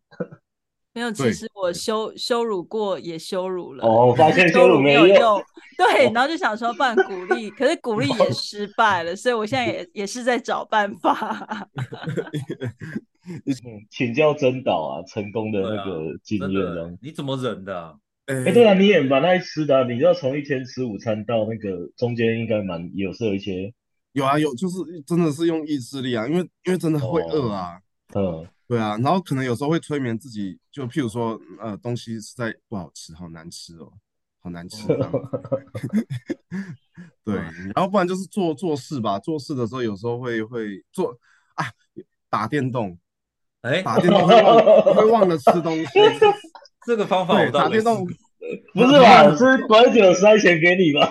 [0.94, 3.84] 没有，其实我羞羞辱过，也羞辱了。
[3.84, 5.42] 哦，发现羞辱没有用。
[5.76, 11.68] 对，然后就想说，办鼓励， 可是鼓励也失败了，所以我现在也 也是在找办法。
[13.90, 17.98] 请教真导啊，成功的那个经验，你怎么忍的？
[18.26, 23.74] 哎、欸，对啊，你也蛮爱吃的、啊，你要从一天吃午餐到那个中间应该蛮有时候有一些。
[24.16, 27.78] 有啊，有就是真的是用意志力啊，因为因为真的会饿啊。
[28.14, 33.92] 哦、嗯，对啊，然后可能有时候会催眠自己，就譬如说呃东西实在不好吃，好难吃哦，
[34.42, 34.86] 好难吃。
[37.22, 37.34] 对，
[37.74, 41.14] 然后不然就是做做事吧，做事的时候有时候会会做
[41.56, 41.66] 啊，
[42.30, 42.96] 打电动，
[43.60, 45.90] 哎、欸，打电动会忘会忘了吃东西。
[46.86, 48.06] 这个方法我打电动
[48.72, 49.36] 不是吧？
[49.36, 51.10] 是管姐有塞钱给你吧？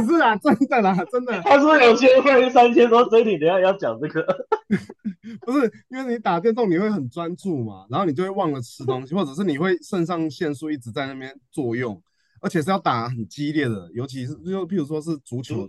[0.00, 1.40] 不是啊，真的啦，真的。
[1.42, 4.24] 他说有些会三千多，所以你等下要讲这个。
[5.42, 12.00] 不是，因为你打电动你会很专注嘛，然后你就会忘了吃东西，或者是你会肾上腺素一直在那边作用，
[12.40, 15.68] 而且是要打很激烈的，尤其是就譬如说是足球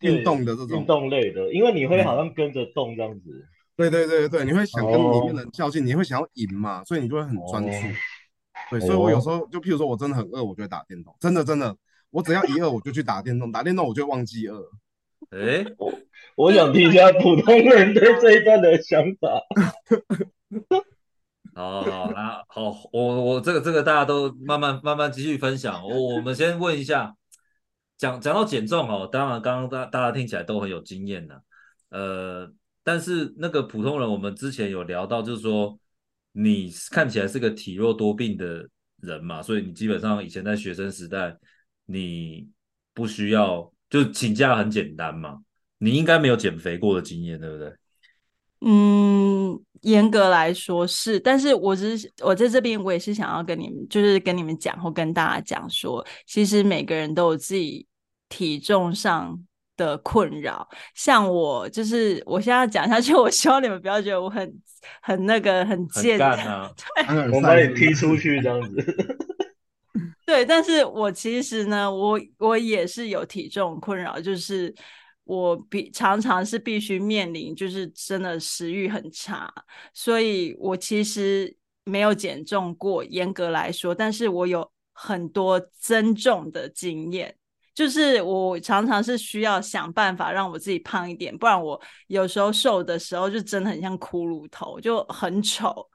[0.00, 3.46] 运动的这种运动类的，因为你会好像跟着动这样子。
[3.76, 7.70] 对对对对，你会想跟里面的人较劲，你会想要赢嘛，所以你就会很专注。
[8.70, 11.74] 对，所以我有时候就譬如说我真的很饿，我就会打电动，真的真的，
[12.10, 14.62] 我只要一饿我就去打电动，打电动我就会忘记饿。
[15.30, 15.92] 哎，我
[16.36, 19.42] 我想听一下普通人对这一段的想法。
[21.54, 25.82] 好好那好，我我这个这个大家都慢慢慢慢继续分享。
[25.82, 27.14] 我我们先问一下，
[27.96, 31.42] 讲讲到减重哦，当然刚刚大大家听起来都很有经验的，
[31.90, 35.78] 呃，但是那个普通人，我们之前有聊到，就是说。
[36.32, 38.64] 你看起来是个体弱多病的
[39.00, 41.36] 人嘛，所以你基本上以前在学生时代，
[41.90, 42.46] 你
[42.92, 45.38] 不需要就请假很简单嘛，
[45.78, 47.72] 你应该没有减肥过的经验，对不对？
[48.60, 57.86] 嗯，严格来说是，但是我只是我在这边，我也是想要跟你们，就是跟你们讲或跟大家讲说，其实每个人都有自己
[58.28, 59.38] 体重上
[59.76, 64.52] 的困扰，像我就是我现在讲下去，我希望你们不要觉得我很
[65.00, 66.68] 很那个很贱啊，
[67.06, 69.16] 对，我把你踢出去这样子。
[70.26, 74.74] 对，但是我其实呢，我我也是有体重困扰，就是
[75.24, 79.52] 我必常常是必须面临，就是真的食欲很差，
[79.94, 87.34] 所以我其实没有减重过，严格来说，但是我有很多增重的经验。
[87.74, 95.88] 就是我常常是需要想办法让我自己胖一点，不然我有时候瘦的时候就真的很像骷髅头，就很丑。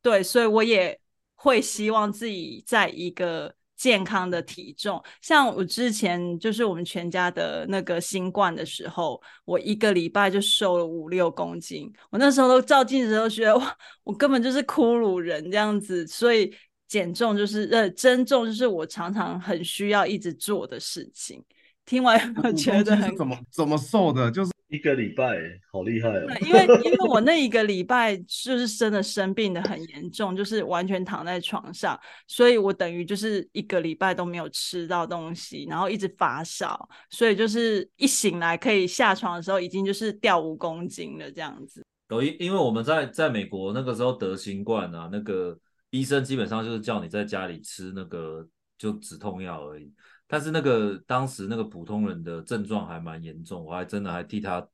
[0.00, 0.98] 对，所以我也
[1.36, 5.00] 会希望自己在一个健康的体重。
[5.22, 11.92] 像我之前就是我们全家的那个新冠的时候，我一个礼拜就瘦了五六公斤。
[12.10, 16.52] 我那时候都照镜子都觉得哇，我根本就是骷髅人这样子，所以。
[16.88, 21.42] 减重就是呃，增重就是我常常很需要一直做的事情。
[21.84, 25.38] 听完我觉得很怎么怎么瘦的，就是一个礼拜，
[25.70, 26.26] 好厉害哦。
[26.40, 41.84] 因为因为我那一个礼拜就是真的生病的很严重，就是完全躺在床上，所以我等于就是一个礼拜都没有吃到东西，然后一直发烧，所以就是一醒来可以下床的时候，已经就是掉五公斤了这样子。
[42.08, 45.58] 抖音，因为我们在在美国那个时候得新冠啊，那个。
[45.90, 49.90] 医生基本上就是叫你在家里吃那个就止痛药而已，
[50.28, 54.66] 但是那个当时那个普通人的症状还蛮严重，我还真的还替他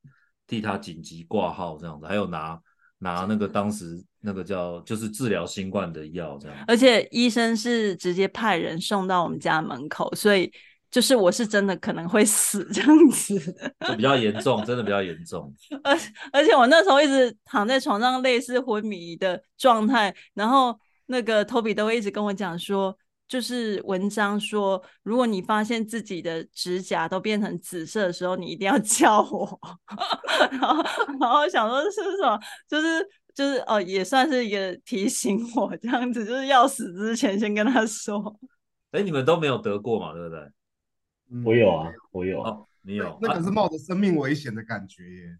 [0.46, 2.58] 替他紧急挂号这样子，还有拿
[2.98, 10.50] 拿那个当时那个叫就是治疗新冠的药这样，而且医生是直接派人送到我们家门口，所以
[10.90, 13.38] 就是我是真的可能会死 这样子，
[13.86, 15.52] 就比较严重，真的比较严重。
[15.84, 15.96] 而
[16.32, 20.78] 而且我那时候一直躺在床上类似昏迷的状态，然后。
[21.06, 22.96] 那个 Toby 都会一直跟我讲说，
[23.32, 29.58] 就是文章说，如果你发现自己的指甲都变成紫色的时候，你一定要 叫我。
[30.52, 30.82] 然后，
[31.18, 38.38] 然后想说是什么，就是就是哦，也算是一个提醒我这样子，就是要死之前先跟他说。
[38.90, 41.42] 哎，你们都没有得过嘛，对不对？
[41.42, 42.42] 我有啊，我有。
[42.42, 43.18] 哦，你有？
[43.22, 45.38] 那可是冒着生命危险的感觉耶。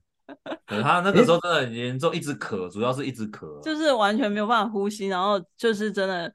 [0.64, 6.32] 可他那个时候真的很严重，一直咳，主要是一直咳，就是完全没有办法呼吸，然后就是真的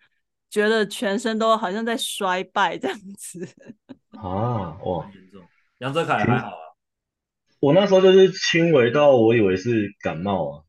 [0.50, 3.48] 觉得全身都好像在衰败这样子。
[4.18, 5.42] 啊，哇，严重。
[5.80, 6.58] 杨泽凯还好啊，
[7.60, 10.64] 我那时候就是轻微到我以为是感冒啊。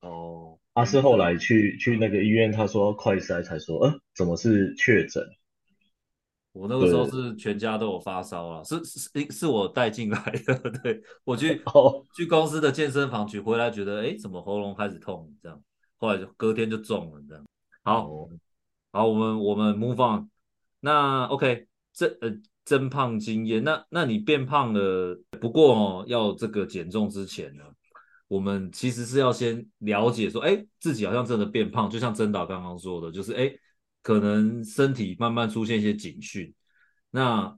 [0.00, 5.22] 哦，阿、啊、是后来去去那个医院，他说快筛才说，呃，怎么是确诊？
[6.52, 12.04] 我那个时候是全家都有发烧啊，是是是我带进来的， 对，我去、oh.
[12.14, 15.58] 去公司的健身房去回来，觉得哎，怎么喉咙开始痛这样，
[15.96, 17.42] 后来就隔天就中了这样。
[17.84, 18.30] 好，oh.
[18.92, 20.28] 好，我们我们 move on。
[20.80, 22.32] 那 OK，这呃
[22.64, 27.64] 增胖经验，那那你变胖了，不过哦，要这个减重之前呢，
[28.28, 33.52] 我们其实是要先了解说，哎，自己好像真的变胖，就像曾导刚刚说的，就是哎。
[34.04, 36.52] 可能身体慢慢出现一些警讯。
[37.12, 37.56] 那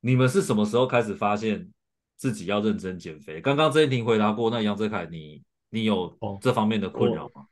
[0.00, 1.66] 你们是什么时候开始发现
[2.14, 3.40] 自己要认真减肥？
[3.40, 7.36] 刚刚曾英庭回答过，那杨泽凯，你你有这方面的困扰吗？
[7.36, 7.46] 我，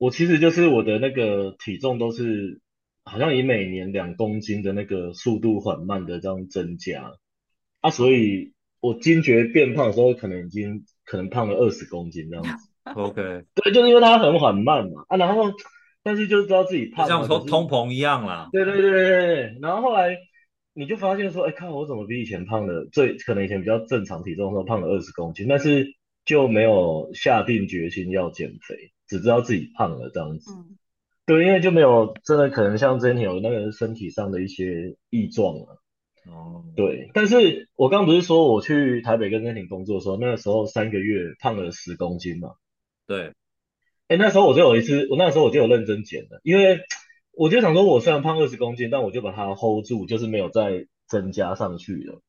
[0.00, 2.62] 我其实就是我的那个体重都是
[3.04, 7.12] 好像以每年两公斤的那个速度缓慢的这样增加
[7.82, 12.50] 啊，所以我惊觉变胖的时候，可能已经可能胖了二十公斤这样子。
[12.96, 15.52] OK，对，就是因为它很缓慢嘛啊，然后
[16.02, 18.48] 但是就知道自己胖，像通通膨一样啦。
[18.52, 20.16] 对对对对对，然后后来。
[20.72, 22.88] 你就发现说，哎，看我怎么比以前胖了？
[22.92, 25.84] 最可能以前比较正常体重的时候胖了二十公斤，但是
[26.24, 30.50] 就没有下定决心要减肥，只知道自己胖了这样子。
[30.52, 30.78] 嗯、
[31.26, 35.76] 对，因为就没有真的可能像之前有那个身体上的一些异状啊。
[36.30, 36.64] 哦。
[36.74, 42.52] 对，但是我刚刚不是说我去台北跟曾婷工作的时候，那个时候三个月胖了十公斤嘛？
[43.06, 43.32] 对。
[44.08, 46.80] 哎，那时候我就有一次，我那时候我就有认真减了，因为。
[47.32, 52.20] 我就想说，我虽然胖二十公斤，但我就把它 hold 住，就是没有再增加上去了。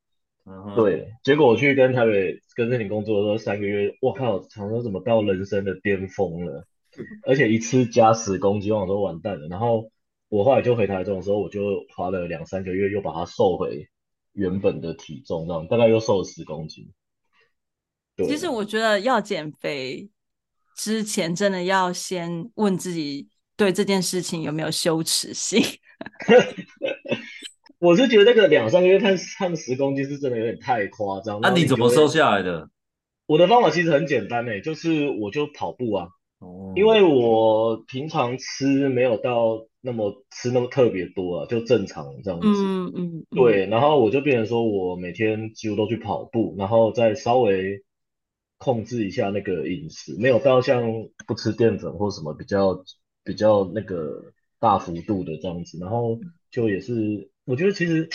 [0.46, 0.76] Uh.
[0.76, 6.65] 对，结果我去跟台北跟这里工作的时候，三个月，我靠，想说怎么到人生的巅峰了？
[7.25, 9.47] 而且一次加十公斤，我说完蛋了。
[9.47, 9.91] 然后
[10.29, 13.87] 我后来就回台中的时候，我就花了两三个月，又把它瘦回
[14.33, 16.91] 原本的体重，那样大概又瘦了十公斤。
[18.15, 18.27] 对。
[18.27, 20.09] 其实我觉得要减肥
[20.75, 23.29] 之前，真的要先问自己。
[23.57, 25.61] 对这件事情有没有羞耻心？
[27.77, 31.39] 我是觉得那个两三个月胖胖十公斤是真的有点太夸张。
[31.41, 32.71] 那、啊、你怎么瘦下来的？
[33.27, 36.07] 我的方法其实很简单诶，就是我就跑步啊。
[36.41, 36.73] 哦。
[36.75, 42.47] 因为我平常吃没有到那么吃那么特别多啊，就正常这样子。
[42.47, 43.17] 嗯嗯。
[43.17, 47.82] 嗯对，然后我就变成说我每天几乎都去跑步，然后再稍微
[48.58, 50.84] 控制一下那个饮食，没有到像
[51.25, 52.84] 不吃淀粉或什么比较。
[53.23, 58.10] 比较那个大幅度的这样子，然后就也是，我觉得其实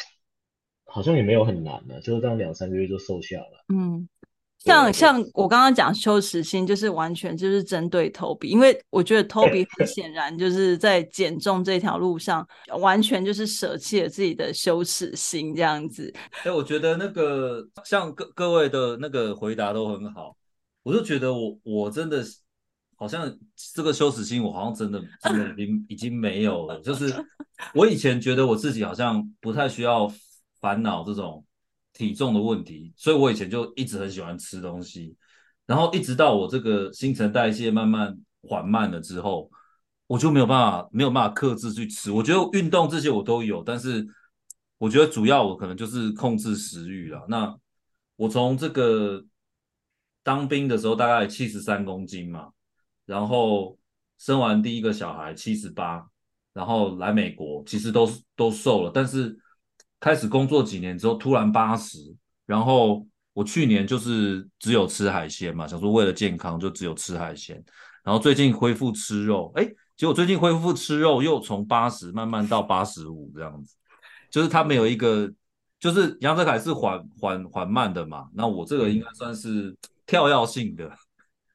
[0.85, 3.65] 好像也没有很难的，就是这样两三个月就瘦下了。
[3.73, 4.09] 嗯，
[4.67, 12.47] 像像我刚刚讲羞耻心，就是完全就是针对 Toby，因为我觉得 Toby 很显然就是在减重这条路上，
[12.81, 16.13] 完全就是舍弃了自己的羞耻心这样子。
[16.43, 20.37] 哎，我觉得那个像各各位的那个回答都很好，
[20.83, 22.39] 我就觉得我我真的是。
[22.99, 23.31] 好像
[23.75, 26.81] 这个羞耻心，我好像真的真的已经已经没有了。
[26.81, 27.15] 就是
[27.75, 30.11] 我以前觉得我自己好像不太需要
[30.63, 31.45] 烦恼这种
[31.97, 35.17] 体重的问题，所以我以前就一直很喜欢吃东西。
[35.65, 39.51] 然后一直到我这个新陈代谢慢慢缓慢了之后，
[40.07, 42.11] 我就没有办法没有办法克制去吃。
[42.11, 44.07] 我觉得运动这些我都有，但是
[44.79, 47.25] 我觉得主要我可能就是控制食欲了。
[47.29, 47.57] 那
[48.17, 49.25] 我从这个
[50.23, 52.51] 当兵的时候大概七十三公斤嘛。
[53.07, 53.79] 然后
[54.19, 56.05] 生完第一个小孩七十八，
[56.53, 59.39] 然后来美国其实都都瘦了，但是
[60.07, 61.99] 开始工作几年之后突然八十，
[62.47, 67.61] 然后我去年就是只有吃海鲜嘛，想说为了健康就只有吃海鲜，
[68.05, 73.75] 然后最近恢复吃肉，哎，结果最近恢复吃肉又从八十慢慢到八十五这样子，
[74.31, 75.29] 就是他没有一个，
[75.81, 80.89] 就是杨泽凯是缓缓缓慢的嘛，那我这个应该算是跳跃性的，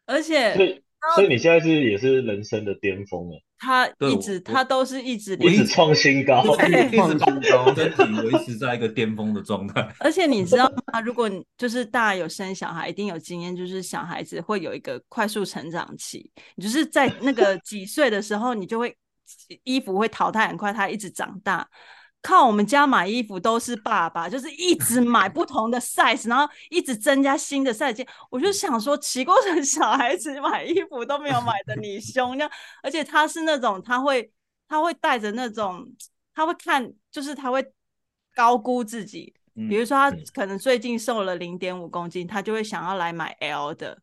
[0.05, 0.83] 而且。
[1.15, 3.41] 所以你现在是也是人生的巅峰了。
[3.61, 7.19] 他一直他都是一直一直创新高，一直创新
[7.51, 9.87] 高，身体维持在一个巅峰的状态。
[9.99, 10.99] 而且你知道吗？
[10.99, 16.31] 如果就是大家有生小孩，一定有经验，就是小孩子会有一个快速成长期。
[16.55, 18.97] 你就是在那个几岁的时候，你就会
[19.63, 21.67] 衣服会淘汰很快，他一直长大。
[22.21, 28.07] 靠我们家买衣服都是爸爸，就是一直 买不同的 size，然后一直增加新的 size。
[28.29, 32.49] 我就想说，奇怪，小孩子买衣服都没有买的你凶，那
[32.83, 34.31] 而且他是那种他会
[34.67, 35.85] 他会带着那种
[36.33, 37.65] 他会看，就是他会
[38.35, 39.33] 高估自己。
[39.53, 43.99] 比如说他可能最近瘦了零点五公斤，他就会想要来买 L 的，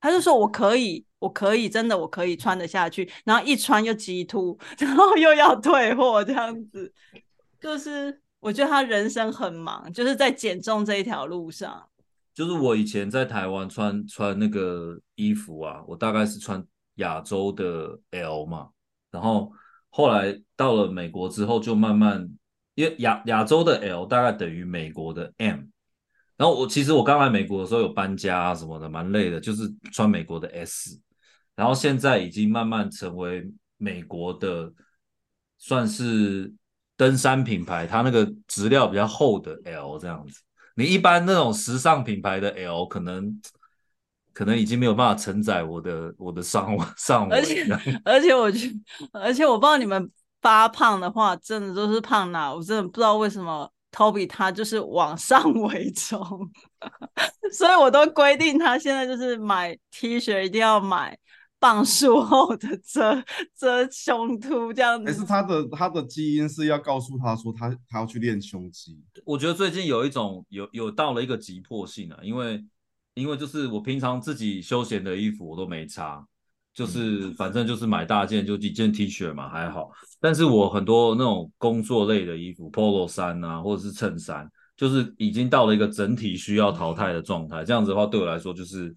[0.00, 6.92] 他就说我可以，我可以，真的我可以穿得下去，然后一穿又激突， 然后又要退货这样子。
[7.64, 11.88] 就是我觉得他人生很忙，就是在减重这一条路上。
[12.34, 16.62] 就是我以前在台湾穿穿那个衣服啊，我大概是穿
[16.96, 18.68] 亚洲的 L 嘛，
[19.10, 19.50] 然后
[19.88, 22.28] 后来到了美国之后，就慢慢
[22.74, 25.60] 因为亚亚洲的 L 大概等于美国的 M，
[26.36, 31.00] 然后我其实我刚来美国的时候有搬家啊什么的，蛮累的，就是穿美国的 S，
[31.56, 34.70] 然后现在已经慢慢成为美国的
[35.56, 36.52] 算是。
[36.96, 40.40] 登山品牌，它那个质料比较厚的 L 这样子，
[40.76, 43.40] 你一般那种时尚品牌的 L 可能
[44.32, 47.36] 可能已经没有办法承载我的我的上 上围。
[47.36, 47.66] 而且
[48.04, 48.68] 而且我觉，
[49.12, 52.52] 而且我不知道你们发胖的话，真的都是胖哪？
[52.52, 56.50] 我真的不知道为什么 Toby 他就是往上 围重，
[57.52, 61.16] 所以我都规定他现在就是买 T 恤一定要买
[61.64, 63.24] 磅数后的遮
[63.56, 65.10] 遮胸突这样子。
[65.10, 69.02] 还是他的他的基因是要告诉他说他他要去练胸肌？
[69.24, 72.62] 我觉得最近有一种有有到了一个急迫性啊，因为
[73.14, 76.22] 因为就是我平常自己休闲的衣服我都没差。
[76.74, 79.92] 就是反正就是买大件，就几件 T 恤嘛，还好。
[80.20, 87.64] 但是我很多那种工作类的衣服，Polo 衫啊，或者是衬衫，就是已经到了一个整体需要淘汰的状态。
[87.64, 88.92] 这样子的话，对我来说就是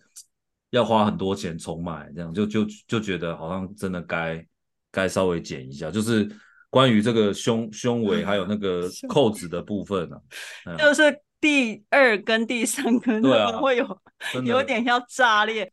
[0.71, 4.45] 要花很多钱重买，这样就就就觉得好像真的该
[4.91, 5.89] 该稍微减一下。
[5.89, 6.29] 就是
[6.69, 10.17] 关于这个胸胸围还有那个 扣子的部分呢、
[10.65, 13.97] 啊，就是第二跟第三根可能会有、啊、
[14.45, 15.71] 有点要炸裂。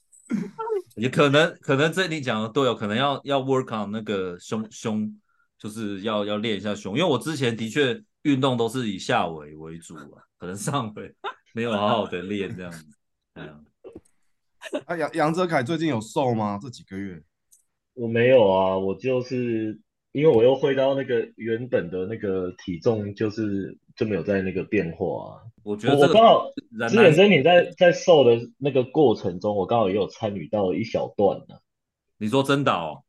[0.96, 5.12] 也可能，可能这你讲的都有可能要要 work on 那个胸胸，
[5.58, 11.12] 就是要要练一下胸，因为我之前的确运动都是以下围为主啊，可能上围
[11.52, 12.86] 没有好好的练这样子。
[14.86, 16.58] 啊，杨杨哲凯最近有瘦吗？
[16.62, 17.20] 这几个月？
[17.94, 19.78] 我没有啊，我就是
[20.12, 25.40] 因为我又回到那个原本的那个体重，就是就没有在那个变化啊。
[25.62, 26.50] 我觉得我刚好
[26.88, 31.56] 之前真你在在瘦的那个过程中，我刚好也有参与到一小段呢。
[32.18, 33.02] 你说真的哦？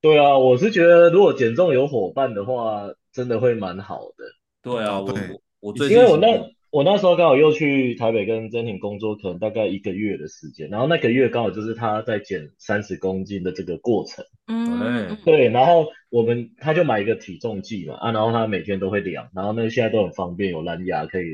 [0.00, 4.24] 对啊，我是觉得如果减重有伙伴的话，真的会蛮好的。
[4.62, 5.14] 对啊，我
[5.60, 6.26] 我最近因为我那
[6.74, 14.24] 我那时候刚好又去台北跟真婷工作，可能大概一个月的时间，然后那个月刚好就是他在减三十公斤的这个过程。
[14.48, 21.24] 嗯，对，然后我们他就买一个体重计嘛，啊，然后他每天都会量，然后那现在都很方便，有蓝牙可以。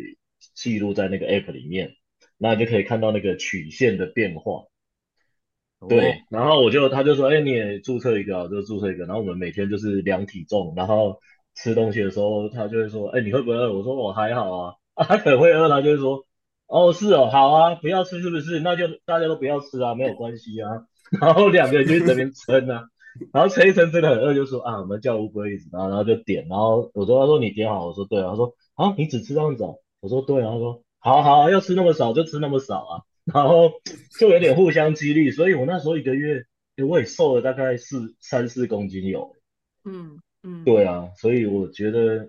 [0.55, 1.93] 记录在那个 app 里面，
[2.39, 4.65] 那你就可以看到那个曲线的变化。
[5.87, 9.05] 对，哦、然后我就他就说，哎、欸，你也注册一个，就注册一个。
[9.05, 11.19] 然后我们每天就是量体重，然后
[11.55, 13.71] 吃东西的时候，他就会说，哎、欸，你会不会饿？
[13.71, 14.75] 我说我还好啊。
[15.01, 16.27] 啊， 他可能会饿，他就会说，
[16.67, 18.61] 哦，是哦，好啊，不要吃是不是？
[18.61, 20.87] 那就大家都不要吃啊，没有关系啊。
[21.21, 22.85] 然后两个人就在那边撑啊，
[23.33, 29.65] 然后撑一撑真的很饿，就说啊，我们叫 Uber Eats，然后然后就点，然后我说他说你点好，我说对啊，他说啊，你只吃这样子。
[30.01, 33.73] 我说对啊，他说好好啊，要吃那么少就吃那么少啊，然后
[34.19, 36.45] 就有点互相激励，所以我那时候一个月，
[36.89, 39.35] 我也瘦了大概四三四公斤有，
[39.85, 42.29] 嗯嗯，对啊，所以我觉得，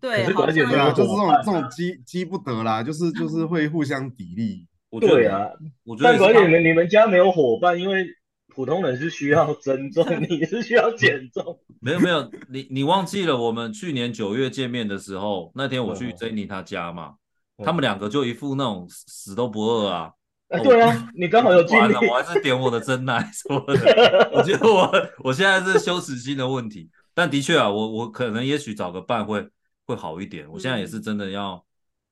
[0.00, 4.66] 对，可是关键对啊，就是这种这种积积不得啦，就是就是会互相砥砺，
[5.00, 5.46] 对啊，
[5.84, 8.06] 我觉得，但关键你们你们家没有伙伴，因为。
[8.52, 11.56] 普通人是需要增重， 你是需要减重。
[11.80, 17.14] 没有没有，你你忘记了我们去年九月见面的时候，那天我去 Jenny 他家嘛，
[17.58, 20.10] 嗯、他们两个就一副那种死都不饿啊。
[20.48, 21.94] 哎、欸，对啊，你刚好有 经历。
[22.08, 24.30] 我还是点我的真奶什么的。
[24.34, 24.92] 我觉得我
[25.22, 29.48] 我现在是羞耻心的问题，但的确啊，我我可能也许找个伴会
[29.90, 30.48] 会好一点。
[30.50, 31.54] 我现在也是真的要、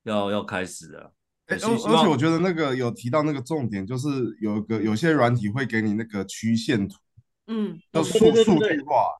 [0.04, 1.12] 嗯、要要开始了。
[1.50, 4.08] 而而且我觉得那个有提到那个重点，就是
[4.38, 6.98] 有一个有些软体会给你那个曲线图，
[7.46, 9.16] 嗯，要数数据化，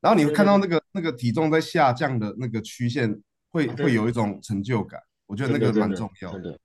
[0.00, 5.00] 然后你会看到那个那个体重在下降的那个曲线，会会有一种成就感。
[5.26, 6.56] 我觉得那个蛮重要的。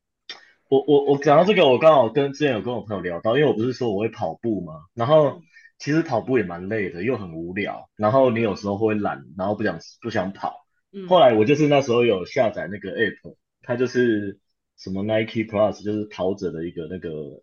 [0.70, 5.42] 我我我讲到这个，我刚好跟之前有跟我朋友聊到，因为我不是说我会跑步嘛，然后
[5.80, 10.67] 其实跑步也蛮累的，又很无聊，然后你有时候会懒，然后不想不想跑。
[11.08, 14.40] 后来我就是那时候有下载那个 app，它就是。
[14.80, 17.42] 什么 Nike Plus 就是跑者的一个那个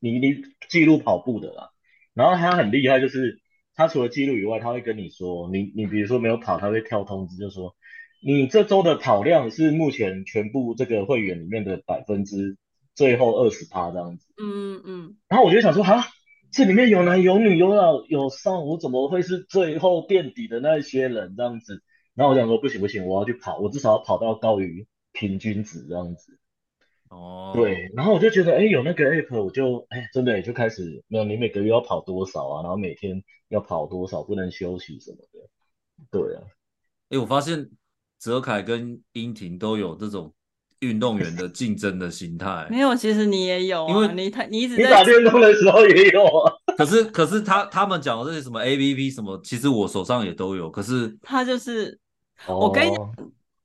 [0.00, 0.36] 你你
[0.70, 1.68] 记录跑步的啦，
[2.14, 3.42] 然后它很厉害，就是
[3.74, 7.76] 它除了记录以外，它会跟你说，你你比如说没有跑，它会跳通知，就说
[8.24, 12.56] 你这周的跑量是目前全部这个会员里面的百分之
[12.94, 14.24] 最后二十趴这样子。
[14.42, 15.16] 嗯嗯。
[15.28, 16.06] 然后我就想说，哈，
[16.50, 21.82] 这里面有男有女有老有少，我怎么会是最后垫底的那些人这样子？
[22.14, 26.38] 然后我想说，不行不行，我要去跑，我至少要跑到高于平均值这样子。
[27.08, 32.62] 哦，对，然后我就觉得，哎，有那个 app，我就，哎，真的也就开始，没有，你每个月要跑多少啊？
[32.62, 35.48] 然后每天要跑多少，不能休息什么的。
[36.10, 36.42] 对啊，
[37.10, 37.70] 哎，我发现
[38.18, 40.32] 泽凯跟英婷都有这种
[40.80, 42.66] 运动员的竞争的心态。
[42.70, 46.52] 没有，其实你也有、啊，因为你他你一直在你打电动的时候也有啊。
[46.78, 50.70] 可是可是他他们讲的这些什么 APP 什么，其实我手上也都有。
[50.70, 52.00] 可是他就是，
[52.46, 53.14] 哦、我跟你讲、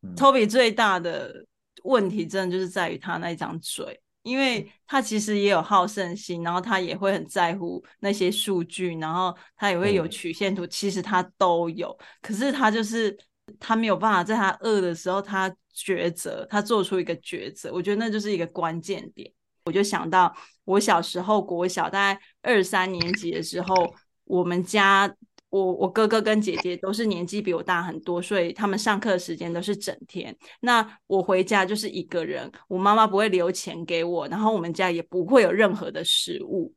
[0.01, 1.45] 嗯、Toby 最大的。
[1.83, 11.97] 问题真的就是在于他那一张嘴，因为他其实也有好胜心，然后他也会很在乎那些数据，然后他也会有曲线图，其实他都有。
[12.21, 13.17] 可是他就是
[13.57, 17.71] 他没有办法在他饿的时候，他抉择，他做出一个抉择。
[17.71, 19.31] 我觉得那就是一个关键点。
[19.63, 25.15] 我就想到我小时候国小大概二三年级的时候，我们家
[25.49, 30.35] 我我哥哥跟姐姐都是年纪比我大很多，所以他们上课的时间都是整天。
[30.59, 36.73] 那我回家就是一个人，我妈妈不会留钱给我，然后我们家也不会有任何的食物。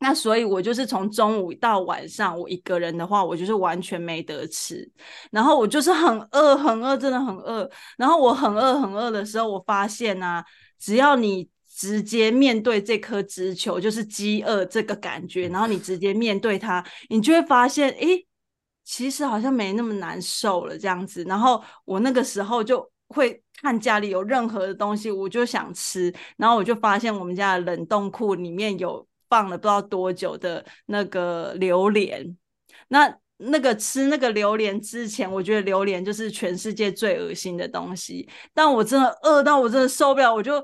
[0.00, 4.90] 那所以，我就是从中午到晚上，我一个人的话，我就是完全没得吃。
[5.30, 7.70] 然后我就是很饿，很饿，真的很饿。
[7.96, 10.44] 然后我很饿，很饿的时候，我发现啊，
[10.76, 11.48] 只要你
[11.82, 18.24] 直接面对这颗直球，就是饥饿这个感觉，然后你直接面对它，你就会发现，诶，
[18.84, 21.24] 其实好像没那么难受了这样子。
[21.24, 26.14] 然后我那个时候就会看家里有任何的东西，我就想吃。
[26.36, 29.04] 然后我就发现我们家的冷冻库里面有。
[29.32, 32.36] 放了不知道多久的那个榴莲，
[32.88, 38.28] 那那个吃那个榴莲之前，我觉得榴莲就是全世界最恶心的东西。
[38.52, 40.62] 但我真的饿到我真的受不了，我就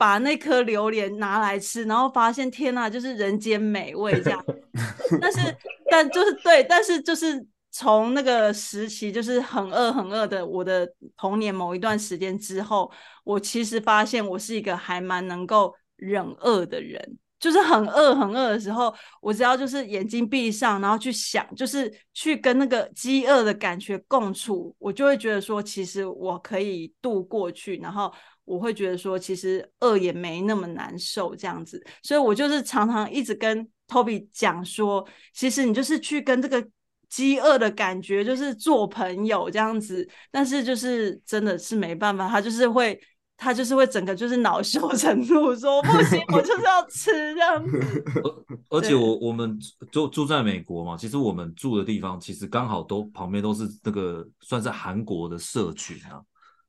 [0.00, 4.42] 把那颗榴莲拿来吃，然后发现天呐，就是人间美味这样。
[5.20, 5.54] 但是，
[5.90, 12.90] 但就是对，但是就是从那个时期，就是很饿很饿的我的童年某一段时间之后，
[13.24, 17.18] 我其实发现我是一个还蛮能够忍饿的人。
[17.38, 28.12] 就是很饿很饿的时候，我只要就是眼睛闭上，然后去想，就是去跟那个饥饿的感觉共处，我就会觉得说，其实我可以度过去，然后
[28.50, 31.82] 我会觉得说，其实饿也没那么难受这样子。
[32.02, 36.66] 所以我就是常常一直跟 Toby 讲说，其实你就是去跟这个
[37.08, 43.00] 饥饿的感觉就是做朋友这样子，但是就是真的是没办法，他就是会。
[43.42, 48.04] 他就是会整个就是恼羞成怒，说不行，我就是要吃这样子。
[48.68, 49.58] 而而且我我们
[49.90, 56.20] 住住在美国嘛，其实我们住的地方其实刚好都旁边都是那个算是韩国的社群啊。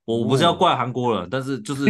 [0.06, 1.86] 我不是要怪韩国人，但是就是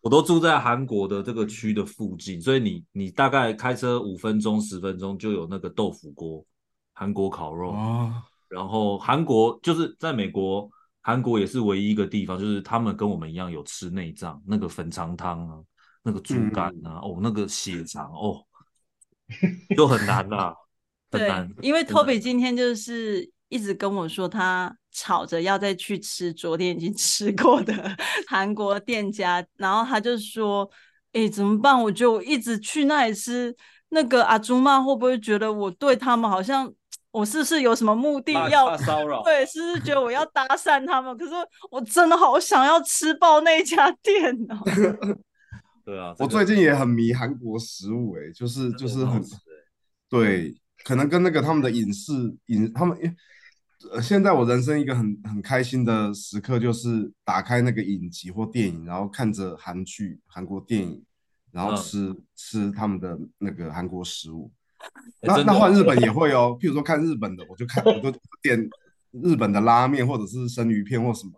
[0.00, 6.44] 我都住在韩国的这个区的附近，所以你你大概开车五分钟十分钟就有那个豆腐锅、
[6.92, 7.74] 韩国烤肉，
[8.48, 10.70] 然后韩国就是在美国。
[11.06, 15.58] 韩国也是唯一一个地方，就是他们跟我们一样有吃内脏，那个粉肠汤啊，
[16.02, 18.42] 那个猪肝啊，嗯、哦，那个血肠哦，
[19.76, 20.54] 就很难啦，
[21.12, 21.46] 很难。
[21.56, 27.74] 对，因为 Toby 今天就是一直跟我说，他吵着要再去吃昨天已经 吃过的
[28.26, 30.66] 韩国店家，然后他就说
[31.12, 31.78] ：“哎、欸，怎么办？
[31.78, 33.54] 我就一直去那里吃，
[33.90, 36.72] 那个阿朱妈会不会觉得我对他们好像？”
[37.14, 39.22] 我是不是有什么目的要骚扰？
[39.22, 41.16] 对，是不是觉得我要 搭讪他们？
[41.16, 41.30] 可是
[41.70, 44.58] 我真的好想要吃爆那家店哦。
[45.86, 49.22] 对啊，我最近也很迷韩国食物，哎，就是就是很
[50.10, 52.12] 对，可能跟那个他们的影视
[52.46, 52.98] 影，他们
[53.92, 61.04] 呃，现在我人生一个很很开心的时刻，就是打开那个影集或电影，然后看着韩剧、韩国电影，
[61.52, 64.50] 然后吃、嗯、吃他们的那个韩国食物。
[65.20, 68.10] 那那换日本 也会哦，譬如说看日本的，我就看我就
[68.42, 68.58] 点
[69.10, 71.32] 日本的拉面或者是生鱼片或什么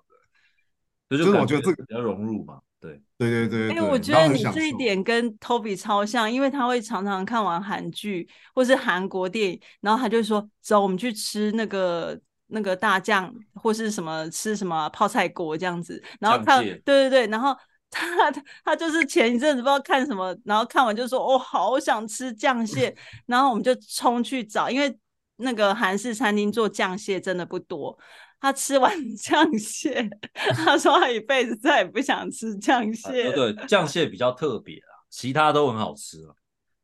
[1.09, 2.61] 的，就是我觉得这个比较融入嘛。
[2.78, 17.57] 对对对对，因为我觉得你这一点跟 Toby 超像，因为他会常常看完韩剧或是韩国电影，然后他就说走，我们去吃那个那个大酱或是什么吃什么泡菜锅这样子，然后看对对对，然后。
[17.88, 18.30] 他
[18.64, 22.94] 他就是前一阵子不知道看什么，然后看完就说：“我、哦、好想吃酱蟹。
[23.26, 24.94] ”然后我们就冲去找，因为
[25.36, 27.97] 那个韩式餐厅做酱蟹真的不多。
[28.40, 33.30] 他吃完 酱蟹，他说他一辈子再也不想吃酱蟹。
[33.30, 36.34] 啊、对，酱蟹比较特别啊，其他都很好吃啊。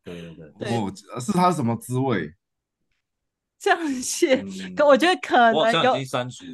[0.04, 0.90] 对对对，对哦，
[1.20, 2.32] 是它什么滋味？
[3.62, 5.94] 酱蟹，嗯、可我觉得可能有。
[5.94, 6.44] 已经删除。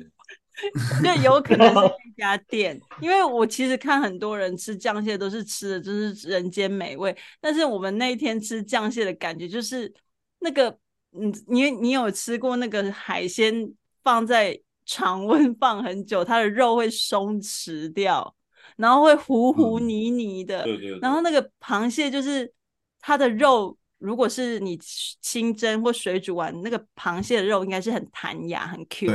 [1.04, 9.94] 就有可能是 一家店，因为我其实看很多人吃酱蟹都是吃的就是人间美味，但是我们那一天吃酱蟹的感觉就是
[10.40, 10.68] 那个，
[11.12, 18.34] 嗯，你你有吃过那个海鲜放在常温放很久，它的肉会松弛掉，
[18.76, 20.98] 然后会糊糊泥泥的，对对。
[20.98, 22.52] 然后那个螃蟹就是
[23.00, 24.78] 它的肉，如果是你
[25.20, 29.10] 清蒸或水煮完，那个螃蟹的肉应该是很弹牙、很 Q。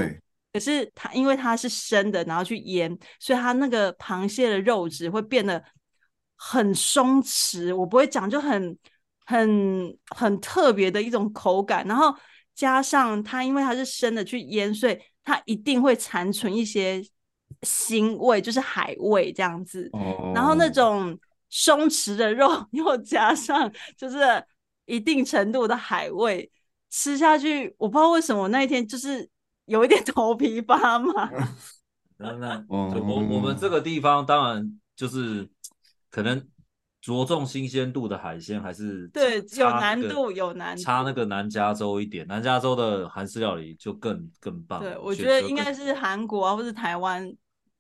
[0.52, 5.64] 可是它因为它是生的，然后去腌，所以它那个螃蟹的肉质会变得
[6.36, 7.76] 很松弛。
[7.76, 8.78] 我不会讲，就很
[9.26, 11.84] 很很特别的一种口感。
[11.88, 12.16] 然后
[12.54, 17.04] 加上它，因为它是生的去腌，所以它一定会残存一些
[17.62, 19.90] 腥味，就是海味这样子。
[19.94, 20.36] Oh.
[20.36, 21.18] 然后那种
[21.50, 24.20] 松弛的肉 又加上就是
[24.86, 26.52] 一定程度的海味，
[26.90, 29.30] 吃下去我不知道为什么我那一天就是。
[29.66, 31.32] 有一点 头皮发麻。
[32.20, 32.90] 那那我
[33.30, 35.50] 我们这个地方当然就是
[36.10, 36.38] 可能
[37.00, 44.82] 着重新鲜度的海鲜，还是对有难度有难度，差那个南加州一点，南加州的韩式料理就更更棒。
[44.82, 47.34] 对，我觉得应该是韩国啊，或是台湾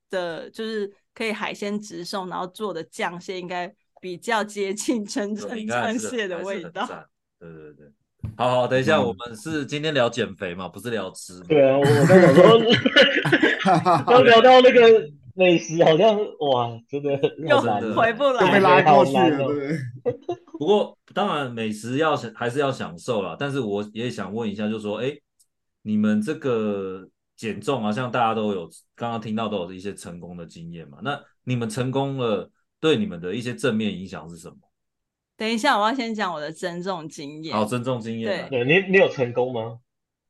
[0.09, 3.67] 的，就是可以海鲜直送，然后做的酱蟹应该
[4.03, 6.85] 比较接近 真正螃蟹的味道。
[7.39, 7.87] 对对对。
[8.35, 11.39] 好好，等一下，我们是今天聊减肥嘛，不是聊吃。
[11.41, 12.59] 对啊，我刚想说，
[14.05, 17.11] 刚聊到那个美食，好像哇，真的
[17.47, 17.61] 又
[17.93, 19.47] 回不来，被拉过去了。
[19.47, 19.77] 对。
[20.57, 23.37] 不过当然，美食要享还是要享受啦。
[23.39, 25.13] 但是我也想问一下，就是说，哎，
[25.81, 30.97] 你们这个减重啊，像大家都有刚刚听到都有一些成功的经验嘛？
[31.03, 32.49] 那你们成功了，
[32.83, 34.57] 对你们的一些正面影响是什么？
[35.37, 37.55] 等一下，我要先讲我的增重经验。
[37.55, 38.49] 好，增重经验。
[38.49, 39.79] 对，你你有成功吗？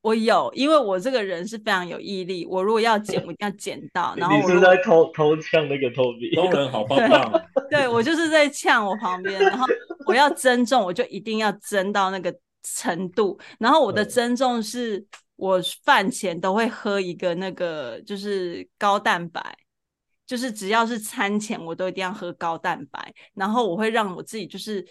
[0.02, 2.46] 我有，因为我这个人是非常有毅力。
[2.46, 4.14] 我如果要减，我一定要减到。
[4.16, 6.32] 然后你是在偷偷呛那个 Toby？
[6.36, 7.42] 工人好棒棒。
[7.68, 9.66] 对，我就是在呛我旁边，然后
[10.06, 12.32] 我要增重，我就一定要增到那个
[12.62, 13.36] 程度。
[13.58, 19.42] 然后我的增重是，我饭前都会喝一个那个，就是高蛋白。
[20.26, 24.86] 就是只要是餐前，我都一定要喝高蛋白，然后我会让我自己就是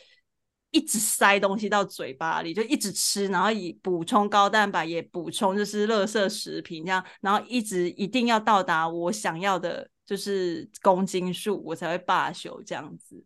[0.72, 13.24] 一直塞东西到嘴巴里，就一直吃，然后以补充高蛋白，也补充就是垃圾食品这样，然后一直一定要到达我想要的，就是公斤数，我才会罢休这样子。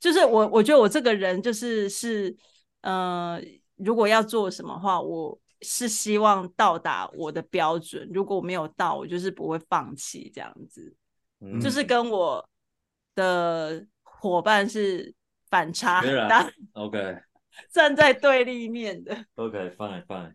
[0.00, 2.36] 就是我我觉得我这个人就是是
[2.80, 3.40] 呃，
[3.76, 10.94] 如果要做什么话，我是希望到达我的标准，如果我没有到，我就是不会放弃这样子。
[11.60, 12.48] 就是跟我
[13.14, 15.14] 的伙伴是
[15.50, 17.16] 反差很大，OK，
[17.70, 19.74] 站在对立面的，OK，fine，fine。
[19.76, 20.34] Okay, fine, fine.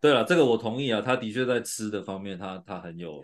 [0.00, 3.22] 对了，这个我同意啊，他的确在吃的方面他，他他很有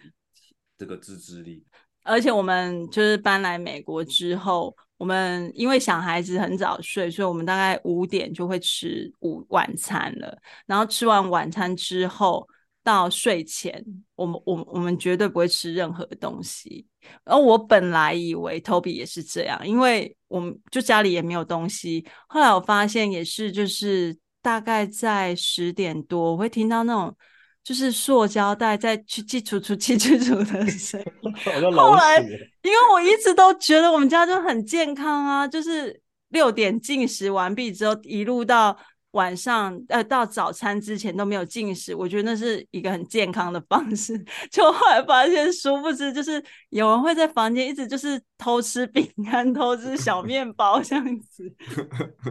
[0.77, 1.65] 这个自制力。
[2.03, 10.37] 而且我们就是搬来美国之后，我们因为小孩子很早睡，所以我们大概五点就会吃午晚餐了。
[10.67, 12.49] 然后吃完晚餐之后，
[12.85, 16.87] 到睡前，我们我我们绝对不会吃任何东西。
[17.25, 22.05] 然后我本来以为 Toby 也是这样，因为我们就家里也没有东西。
[22.29, 27.17] 后来我发现也是，就是大概在十点多，我会听到那种
[27.65, 31.33] 就是塑胶袋在去去出出去去出的声音。
[31.75, 38.77] 后来，因为我一直都觉得我们家就很健康啊，就是六点进食完毕之后，一路到。
[39.13, 44.19] 晚上呃，到早餐之前都没有进食，我觉得那是一个很健康的方式。
[44.51, 51.55] 就后来发现，殊不知就是有人会在房间一直就是偷吃饼干、 偷吃小面包这样子。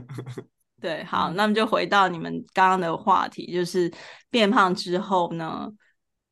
[0.81, 3.91] 对，好，那么就回到你们刚刚的话题，就是
[4.31, 5.69] 变胖之后呢，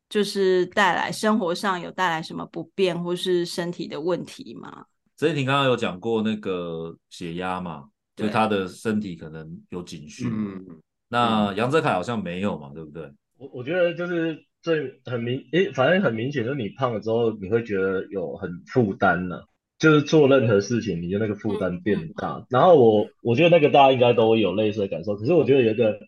[0.08, 4.86] 就是带来生活上有带来什么不便或是身体的问题吗？
[5.16, 7.84] 所以你刚刚有讲过那个血压嘛？
[8.16, 10.64] 就他的身体可能有警讯，嗯，
[11.08, 13.10] 那杨泽凯好像没有嘛，对不对？
[13.38, 19.46] 我我觉得就是最很明，诶，反正很明显，就是你胖了之后，你会觉得有很负担了，
[19.78, 22.34] 就是做任何事情，你就那个负担变大。
[22.34, 25.98] 嗯、然后我我觉得那个大家应该都有类似的感受，可是我觉得有一个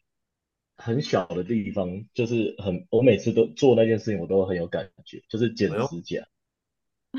[0.77, 6.23] 很小的地方，就是很，我每次都做那件事情，我都很有感觉，就是剪指甲，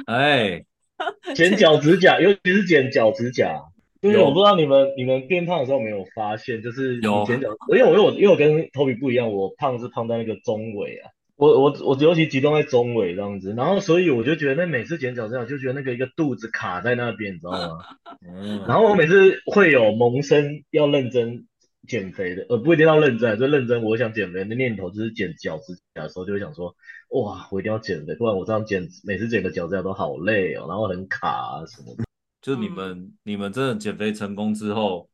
[0.05, 0.63] 哎，
[1.33, 3.63] 剪脚指甲，尤其是剪脚指甲。
[4.03, 17.77] 因为我不知道你们你们变胖的时候有没有发现，就是有前脚，因为我因为我因为我跟 Toby 不一样，我胖是胖在那个中尾啊，我我我尤其集中在中尾这样子，然后所以我就觉得那每次剪脚这样，就觉得那个一个肚子卡在那边，你知道吗？
[18.27, 18.65] 嗯。
[18.67, 21.45] 然后我每次会有萌生要认真
[21.87, 26.75] 减肥的，呃，不一定要认真，就认真我想减肥的念头，就是剪脚趾甲的时候就会想说，
[27.09, 32.03] 哇，我一定要减肥，不然我这样剪每次剪个脚趾甲都好累哦，然后很卡啊什么的。
[32.43, 35.09] 就是你们，嗯、你们真的减肥成功之后，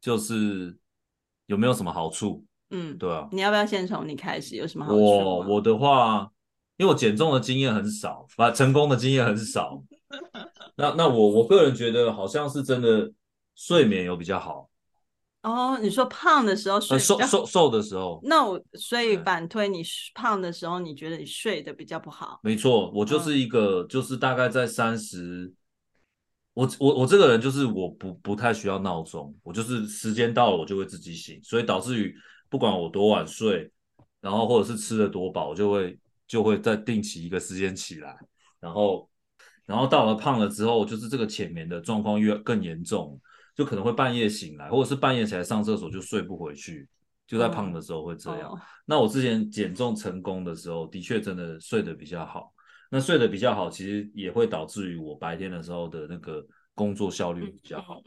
[0.00, 0.78] 就是
[1.46, 2.44] 有没有什么好处？
[2.70, 3.28] 嗯，对啊。
[3.32, 4.54] 你要不要先从你开始？
[4.54, 4.98] 有什么好处？
[4.98, 6.30] 我我的话，
[6.76, 9.82] 因为我减重的经验很少，反成功的经验很少。
[10.76, 13.10] 那那我我个人觉得，好像是真的
[13.56, 14.70] 睡眠有比较好。
[15.42, 19.82] 哦，你说胖的时候睡、呃、瘦瘦瘦的时候，那我所以反推你
[20.14, 22.38] 胖的时候，你觉得你睡得比较不好？
[22.44, 25.52] 没错，我就是一个，嗯、就是大概在三十。
[26.58, 32.12] 我我我这个人就是我不不太需要闹钟，我就是时间到了我就会自己醒，所以导致于
[32.48, 33.70] 不管我多晚睡，
[34.20, 35.96] 然后或者是吃的多饱，我就会
[36.26, 38.18] 就会在定期一个时间起来，
[38.58, 39.08] 然后
[39.66, 43.20] 然后到了胖了之后，就是这个浅眠的状况越更严重，
[43.54, 46.88] 就可能会半夜醒来，或者是半夜起来上厕所就睡不回去，
[47.24, 48.50] 就在胖的时候会这样。
[48.50, 48.58] Oh.
[48.84, 52.52] 那我之前减重成功的时候，的确真的睡得比较好。
[52.90, 58.02] 那睡得比较好，其实也会导致于我白天的时候的那个工作效率比较好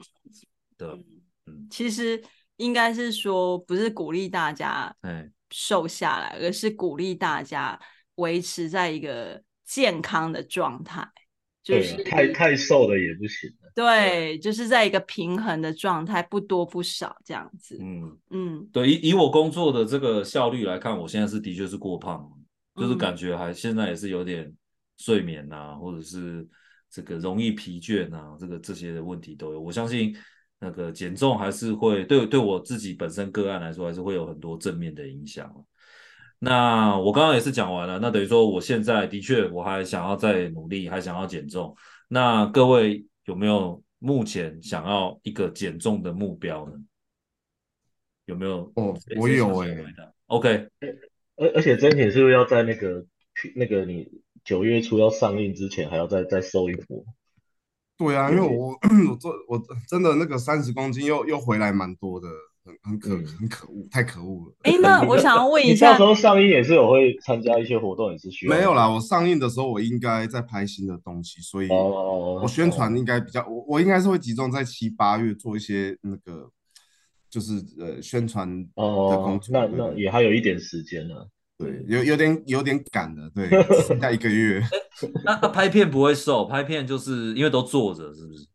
[0.78, 0.94] 的。
[0.94, 1.06] 嗯，
[1.48, 2.22] 嗯，其实
[2.58, 4.96] 应该是说，不是鼓励大家
[5.52, 7.80] 瘦下来，而是鼓励大家
[8.16, 11.08] 维持在一个健康的状态。
[11.64, 13.48] 就是太太瘦了也不行。
[13.76, 17.78] 对，就是在一个平衡的状态，不多不少这样子。
[17.80, 22.28] 嗯嗯，对，以以我工作的这个效率来看，我现在是的确是过胖，
[22.76, 24.52] 就是感觉还现在也是有点
[25.02, 26.48] 睡眠啊，或者是
[26.90, 29.60] 这个容易疲倦啊，这个这些的问题都有。
[29.60, 30.16] 我相信
[30.60, 35.52] 那个减重还是会对对我自己本身个案来说，还是会有很多正面的影响。
[36.40, 41.76] 那我刚刚也是讲完了，那等于说我现在的确我还想要再努力，还想要减重。
[42.08, 43.06] 那各位。
[43.26, 46.74] 有没有目前想要一个减重的目标呢？
[48.26, 48.70] 有没有？
[48.76, 50.14] 哦，我有哎、欸。
[50.26, 50.68] OK，
[51.36, 53.06] 而而且真挺是不是要在那个
[53.56, 54.10] 那个你
[54.44, 57.04] 九月初要上映之前，还要再再瘦一波？
[57.98, 58.78] 对啊，因为我
[59.10, 62.28] 我做我真的那个三十公斤又又回来蛮多的。
[62.64, 64.54] 很很可很可恶，太可恶了。
[64.62, 68.56] 哎，那我想要问一下，你到时候上映也是有会参加一些活动，也是需要？
[68.56, 76.52] 没有啦，我上映的时候我应该在拍新的东西，所以我宣传应该比较，我我应该是会集中在七八月做一些那个，
[77.32, 79.52] 就是呃宣传的工作。
[79.52, 81.16] 那那也还有一点时间呢。
[81.62, 83.50] 对，有有点有点赶的，对，
[83.88, 84.62] 剩下一个月。
[85.24, 88.48] 那拍片不会瘦，拍片就是因为都坐着，是不是？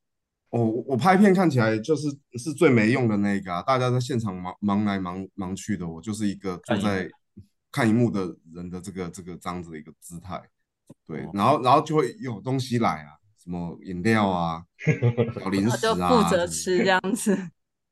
[0.51, 3.63] 我、哦、我拍片看起来就是是最没用的那个啊！
[3.63, 7.09] 大家在现场忙忙来忙忙去的，我就是一个坐在
[7.73, 10.41] 看荧幕的人的这个这个这样子的一个姿态。
[11.07, 14.63] 对，然后然后就会有东西来啊，什么饮料啊，
[15.41, 17.37] 小零食啊，就负责吃这样子。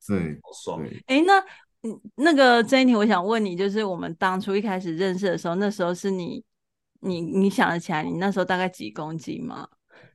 [0.07, 0.83] 对，好爽。
[1.07, 1.43] 哎，那
[2.17, 6.43] 那个曾英庭，我想问你，就是我们当初一开始认识的时候，那时候是你
[7.01, 9.69] 你你想得起来，你那时候大概几公斤吗？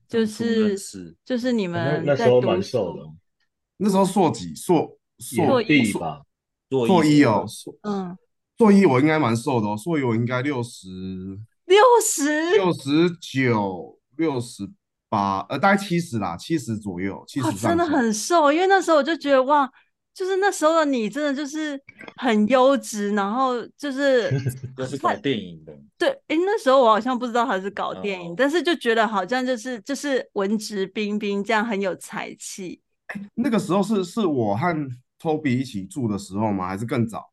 [0.07, 0.76] 就是
[1.24, 3.03] 就是你们那时候蛮瘦的，
[3.78, 6.24] 那时候硕几硕硕一吧，
[6.70, 7.45] 硕一哦，
[7.84, 8.17] 嗯，
[8.57, 10.88] 硕一我应该蛮瘦的哦，硕一我应该六十
[11.65, 14.67] 六十六十九六十
[15.07, 19.72] 八呃，大概七十啦，七十左右，七十真的很瘦，因为那时候我就觉得哇。
[20.20, 21.82] 就是那时候的你，真的就是
[22.17, 24.30] 很优质，然后就是
[24.76, 25.74] 就是搞电影的。
[25.97, 32.82] 对，哎，那时候我好像不知道他是搞电影，哦、但是就觉得好像就是就是文质彬彬，这样很有才气。
[33.36, 34.89] 那个时候是是我和
[35.22, 36.67] Toby 一起住的时候吗？
[36.67, 37.32] 还是更早？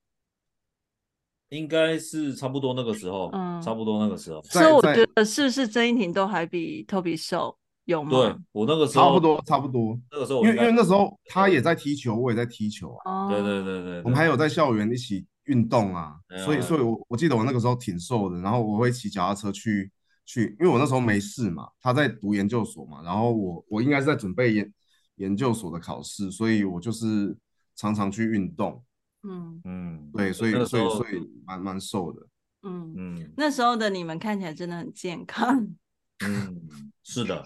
[1.48, 4.40] 应该是差不多那个时候，嗯，差不多那个时候。
[4.44, 7.58] 所以我觉得是不是曾一婷都还比 Toby 瘦？
[7.86, 8.10] 有吗？
[8.10, 9.98] 对，我那个时候差不多，差不多。
[10.10, 13.28] 那个时候，因为因为那时候他也在踢球，我也在踢球啊。
[13.30, 16.16] 对对对对，我们还有在校园一起运动啊。
[16.44, 18.40] 所以所以，我我记得我那个时候挺瘦的。
[18.40, 19.90] 然后我会骑脚踏车去
[20.24, 21.68] 去，因为我那时候没事嘛。
[21.80, 24.72] 他在读研究所嘛，然后我我应该是在准备研
[25.16, 27.36] 研究所的考试，所以我就是
[27.76, 28.82] 常常去运动。
[29.22, 32.26] 嗯嗯，对，所以所以所以蛮蛮瘦的。
[32.62, 35.68] 嗯嗯，那时候的你们看起来真的很健康。
[36.26, 36.68] 嗯，
[37.04, 37.44] 是的。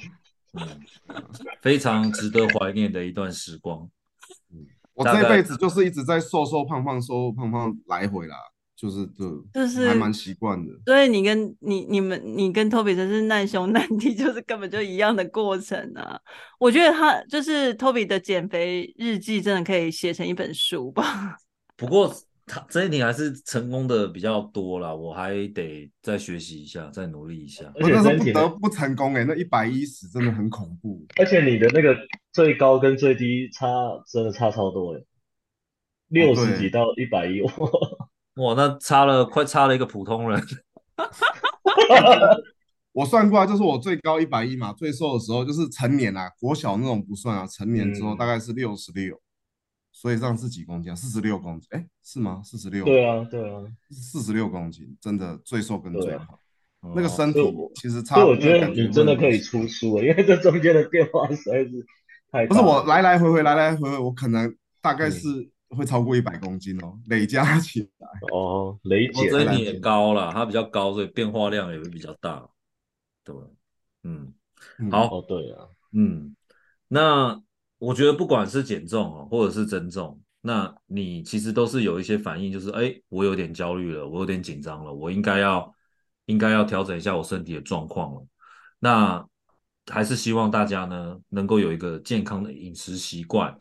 [0.52, 0.80] 嗯，
[1.60, 3.88] 非常值得怀念的一段时光。
[4.52, 8.36] 嗯，我这辈子就是一直在瘦瘦胖胖、瘦瘦胖胖来回啦，
[8.76, 10.72] 就是这就是还蛮习惯的。
[10.86, 16.20] 所以你跟你你们你跟 Toby 真是难兄难弟，就是根本就一样的过程啊。
[16.58, 21.36] 我觉得他就是 Toby 的减肥日记，真的可以写成一本书吧。
[21.76, 22.14] 不过。
[22.50, 27.64] 他这一点还是成功的比较多啦，我还得再学习一下，再努力一下。
[27.76, 31.06] 而且那是不得不成功哎、欸，那一百一十真的很恐怖。
[31.16, 31.96] 而且你的那个
[32.32, 33.66] 最高跟最低差
[34.08, 35.00] 真的差超多哎，
[36.08, 40.42] 六十几到一百一，哇，那差了快差了一个普通人。
[42.92, 49.16] 我算过来就是我最高一百一嘛，最瘦的时候就是成年啊，国小那种不算啊，成年之后大概是六十六。
[50.00, 50.94] 所以让自己几公斤啊？
[50.94, 51.68] 四十六公斤？
[51.72, 52.40] 哎，是吗？
[52.42, 52.86] 四十六？
[52.86, 56.38] 对啊，对啊，四十六公斤，真的最瘦跟最好。
[56.94, 57.38] 那个身体
[57.74, 58.14] 其实差。
[58.14, 61.86] 所以我觉得你真的可以出书啊，因为这中间的变化实在是
[62.32, 62.46] 太……
[62.46, 65.28] 不是我来来回回来来回回，我可能大概是
[65.68, 68.08] 会超过一百公斤哦，累加起来。
[68.32, 69.30] 哦，累减。
[69.30, 72.48] 我这你也高了，它比较高，所以变化量也会比较大。
[73.22, 73.34] 对，
[74.04, 74.32] 嗯，
[74.90, 75.18] 好。
[75.18, 76.34] 哦，对啊，嗯，
[76.88, 77.42] 那。
[77.80, 85.74] 我觉得不管是减重哦，或者是增重，那你其实都是有一些反应，就是哎，我有点焦虑了，我有点紧张了，我应该要
[86.26, 88.26] 应该要调整一下我身体的状况了。
[88.78, 89.26] 那
[89.90, 93.56] 还是希望大家呢能够有一个健康的饮食习惯，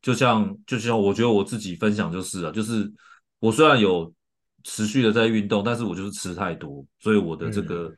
[0.00, 2.90] 就像就像我觉得我自己分享就是啊，就是
[3.38, 4.10] 我虽然有
[4.64, 7.94] 持续的在运动，但是我就是吃太多，所以我的这个。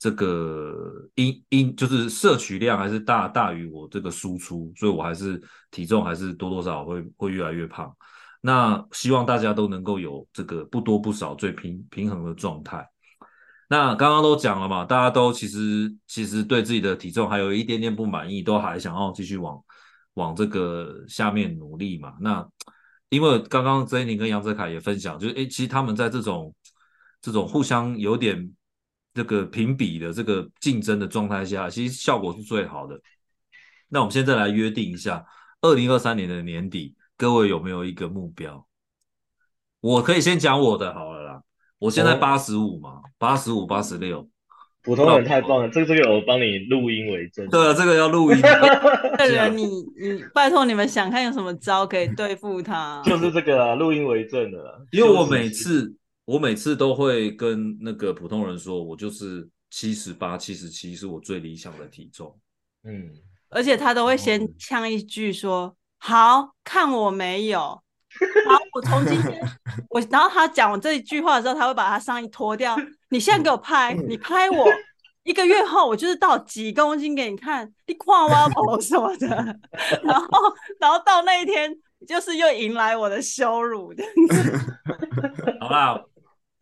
[0.00, 0.74] 这个
[1.14, 5.38] 因因就是摄取量还是大大于我这个输出，所以我还是
[5.70, 7.94] 体重还是多多少少会会越来越胖。
[8.40, 12.88] 那希望大家都能够有这个不多不少最平平衡的状态。
[13.68, 19.62] 那刚刚都讲了嘛，大家都其实其实对自己的体重还有一点点不满意，都还想要继续往
[20.14, 22.14] 往这个下面努力嘛。
[22.20, 22.48] 那
[23.10, 26.54] 因为刚刚曾英庭跟杨泽凯也分享，就是诶，其实他们在这种
[27.20, 28.50] 这种互相有点
[29.20, 32.98] 这个评比的这个竞争的状态下，其实效果是最好的。
[33.90, 35.22] 那我们现在来约定一下，
[35.60, 38.66] 二零二三年的年底，各位有没有一个目标？
[39.82, 41.42] 我可以先讲我的好了啦。
[41.80, 44.26] 我现在八十五嘛，八十五、八十六，
[44.82, 45.68] 普通人太棒了。
[45.68, 47.46] 这个这个我帮你录音为证。
[47.50, 48.40] 对啊，这个要录音。
[49.18, 53.02] 这人你你拜托你们想看有什么招可以对付他？
[53.04, 54.80] 就是这个啊，录音为证的。
[54.92, 55.94] 因为我每次
[56.30, 62.38] 我每次都会跟那个普通人说，我就是七十八、七十七是我最理想的体重。
[62.84, 63.10] 嗯，
[63.48, 67.82] 而且他都会先呛一句说：“好，看我没有。”
[68.46, 69.42] 然后我从今天，
[69.90, 72.76] 我然后他讲我这一句话的时候，他会把他上衣脱掉。
[73.08, 74.68] 你现在给我拍，你拍我，
[75.24, 79.26] 一个月后我就是到几公斤给你看，你跨挖跑 什么的。
[80.04, 81.76] 然后，然后到那一天，
[82.06, 83.92] 就是又迎来我的羞辱。
[85.60, 86.00] 好吧，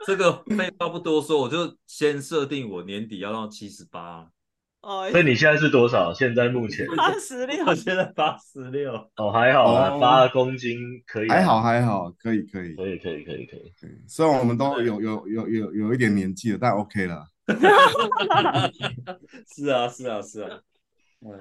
[0.06, 4.30] 这个废话不多说，我就先设定我年底要到七十八。
[4.80, 6.14] 哦，所以你现在是多少？
[6.14, 8.92] 现在目前八十六，我现在八十六。
[9.16, 13.72] 哦，还好啊，八公斤可以，还好还好，可以可以可以可以可以可以。
[14.06, 17.26] 虽然我们都有有有有有一点年纪了，但 OK 了。
[19.52, 20.60] 是啊是啊是啊。
[21.22, 21.32] 嗯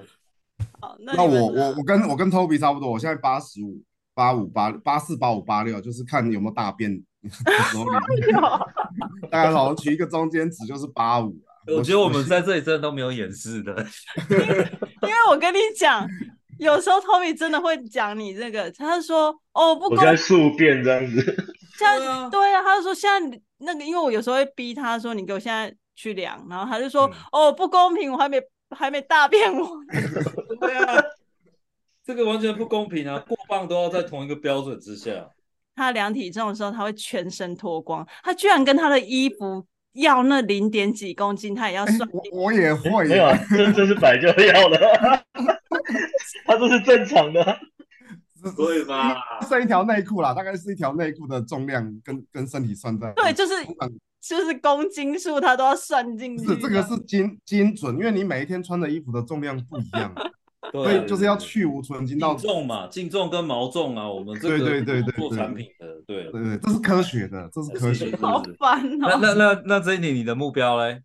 [0.80, 3.80] 好，那我我我跟我跟 Toby 差不多，我现在八十五
[4.14, 7.04] 八五八八四八五八六，就是看有没有大便。
[9.30, 11.34] 大家好，取一个中间值就是八五。
[11.66, 13.72] 我觉得我们在这里真的都没有掩饰的，
[15.02, 16.08] 因为我跟你讲，
[16.58, 21.36] 有时候 Tommy 真的会讲你这个，他说哦不公平，我在数变这样子，
[21.78, 28.40] 这样对啊，他就说现在那个，因为我有时候会逼他说你给我现在去量，然后他就说、嗯、哦不公平，我还没
[28.70, 29.68] 还没大便我，
[30.60, 31.02] 对啊，
[32.06, 35.28] 这个完全不公平啊，过磅都要在同一个标准之下。
[35.78, 39.64] 他量体重的时候，他会全身脱光，他居然跟他的衣服。
[39.94, 42.08] 要那零点几公斤，他也要算。
[42.08, 44.78] 欸、我，我也会，没有、啊， 这这是摆就要的，
[46.46, 47.42] 他这是正常的，
[48.56, 49.16] 对吧？
[49.48, 53.12] 剩一条内裤啦，大概是一条内裤的重量跟跟身体算在。
[53.16, 53.54] 对，就是
[54.20, 56.46] 就是公斤数，他都要算进去。
[56.46, 60.14] 是这个是精精准，因为你每一天穿的衣服的重量不一样。
[60.72, 68.18] 所以就是要去无存精到重嘛，净重跟毛重啊，我们这个对对对对做产品的，对对对，这是科学的，这是科学的。
[68.18, 69.08] 好烦哦。
[69.08, 71.02] 那那那那这一年你的目标嘞？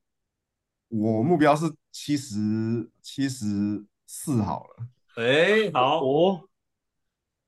[0.89, 4.87] 我目标是七十七十四好了。
[5.15, 6.41] 哎，好哦。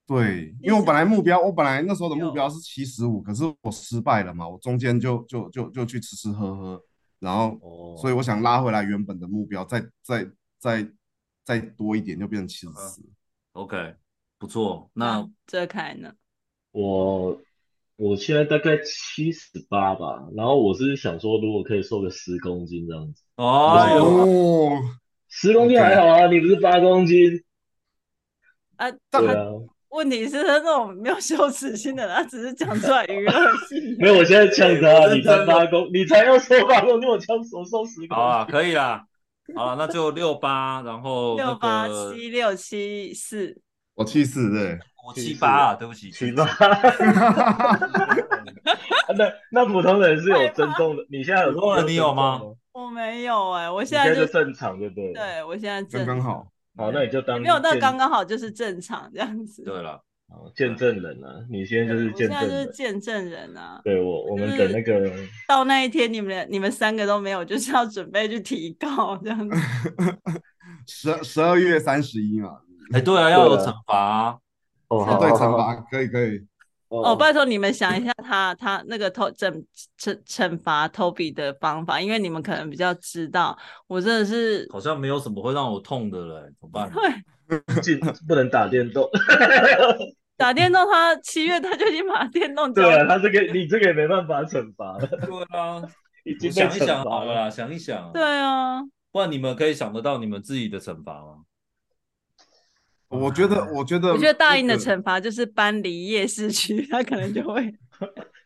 [0.06, 6.80] 对，因为我本来目标，我本来那时候的目标是七十五，可是我失败了嘛，我中间就就就就去吃吃喝喝，
[7.18, 7.58] 然后
[8.00, 10.26] 所以我想拉回来原本的目标，再再
[10.58, 10.88] 再。
[11.46, 13.00] 再多一点就变成七十四
[13.52, 13.94] ，OK，
[14.36, 14.90] 不错。
[14.94, 16.12] 那泽凯呢？
[16.72, 17.40] 我
[17.94, 23.22] 我现在大概七十八吧，然后我是想说，如果可以瘦个十公斤这样子。
[23.36, 24.72] 哦，
[25.28, 27.44] 十公斤还好啊，你不是八公斤？
[28.74, 29.46] 啊，对啊。
[29.90, 33.96] 问题是他这种没有羞耻心的，他只是讲出来娱乐性。
[34.02, 38.08] 没有，我现在呛他， 你才八公，你才要瘦八公斤，我呛我瘦十公斤。
[38.08, 39.06] 好啊，可以啦。
[39.54, 43.56] 好了，那就六八，然后六八七六七四，
[43.94, 46.44] 我七四对，我七八啊，对不起，七八。
[49.16, 52.40] 那那普通人是有增重的，你现在有重了，你有吗？
[52.72, 55.12] 我没有哎，我现在就正常，对不对？
[55.12, 56.46] 对，我现在正刚刚好。
[56.76, 59.62] 好，那你就当没有到刚刚好，就是正常这样子。
[59.62, 60.02] 对了。
[60.54, 63.80] 见证人啊，你现在就是见证人，就是见证人啊。
[63.84, 65.10] 对我，我们等那个
[65.48, 69.56] 到那一天，你们你们三个都没有，就是要准备去提告这样子。
[70.86, 72.58] 十十二月三十一嘛，
[72.92, 74.38] 哎，对啊，要有惩罚
[74.88, 76.46] 哦，对，惩罚可以可以。
[76.88, 79.64] 哦，拜托你们想一下，他他那个偷惩
[79.98, 83.58] 惩惩罚 Toby 的方法，因为你们可能比较知道，
[83.88, 86.88] 我真的是好像没有什么会让我痛的了，怎么办？
[86.92, 87.02] 对，
[88.26, 89.08] 不能打电动。
[90.36, 92.72] 打电动，他七月他就已经把电动。
[92.74, 95.06] 对了，他这个你这个也没办法惩罚了。
[95.06, 95.82] 对啊，
[96.24, 98.12] 已经想一想好了啦，想一想。
[98.12, 101.44] 对啊，不然你们可以想得到你们自己的惩罚吗？
[103.08, 107.74] 我觉得，我觉得，我觉得大英的惩罚就是搬离夜市区，他可能就会。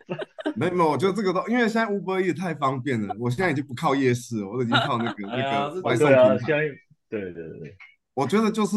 [0.55, 5.36] 没有没有，我觉得这个都因为现在 Uber 也太方便了，我现在已经不靠夜市了，我已经靠那个那
[5.72, 6.36] 个外送平台。
[7.09, 7.76] 对对对，
[8.14, 8.76] 我觉得就是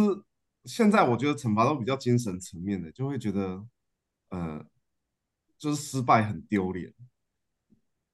[0.65, 3.63] 现在，我觉得惩罚都比较精神层面的，就会觉得
[4.29, 4.65] 呃，
[5.57, 6.93] 就是失败很丢脸。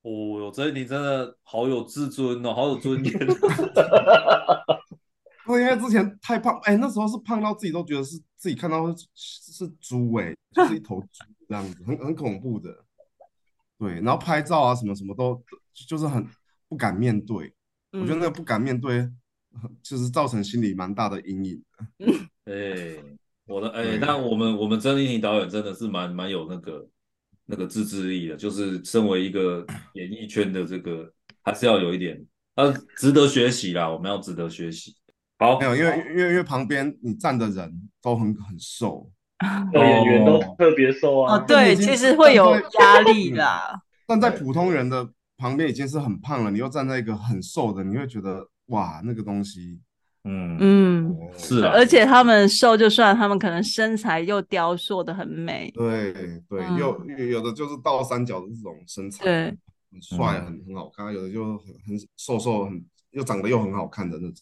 [0.02, 3.14] 哦哟，这你真的好有自尊哦，好有尊严。
[5.46, 11.08] 不因为之前太胖，哎，那时候是胖到自己都觉得是自己看到是是猪哎，就是一头猪
[11.48, 12.86] 这样子，很很恐怖的。
[13.78, 15.44] 对，然后拍照啊什么什么都
[15.74, 16.28] 就是很
[16.68, 17.54] 不敢面对。
[17.92, 19.10] 嗯、我觉得那个不敢面对，
[19.82, 21.64] 就是造成心理蛮大的阴影
[21.98, 22.14] 的。
[22.52, 22.98] 哎，
[23.46, 26.88] 我的哎，那我们我们曾英庭导演真的是蛮蛮有那个
[27.46, 31.12] 那个自制力的，就是身为一个 演艺圈的这个，
[31.44, 32.24] 还是要有一点，
[32.56, 34.96] 呃，值得学习啦，我们要值得学习。
[35.38, 39.10] 好，没有，因为因为因为旁边你站的人都很很瘦，
[39.74, 41.36] 演员都特别瘦啊。
[41.36, 43.82] 哦，对，其实会有压力啦。
[44.08, 49.80] 站在普通人的旁边已经是很胖了，你又站在一个很瘦的，你会觉得哇，那个东西，
[50.24, 51.72] 嗯嗯，是啊。
[51.74, 55.72] 而且他们瘦就算，他们可能身材又雕塑的很美。
[55.76, 56.14] 对
[56.50, 59.46] 对，又有的就是倒三角的这种身材，对，
[59.92, 61.14] 很帅，很很好看。
[61.14, 64.36] 有的就很很瘦瘦，很又长得又很好看的那种。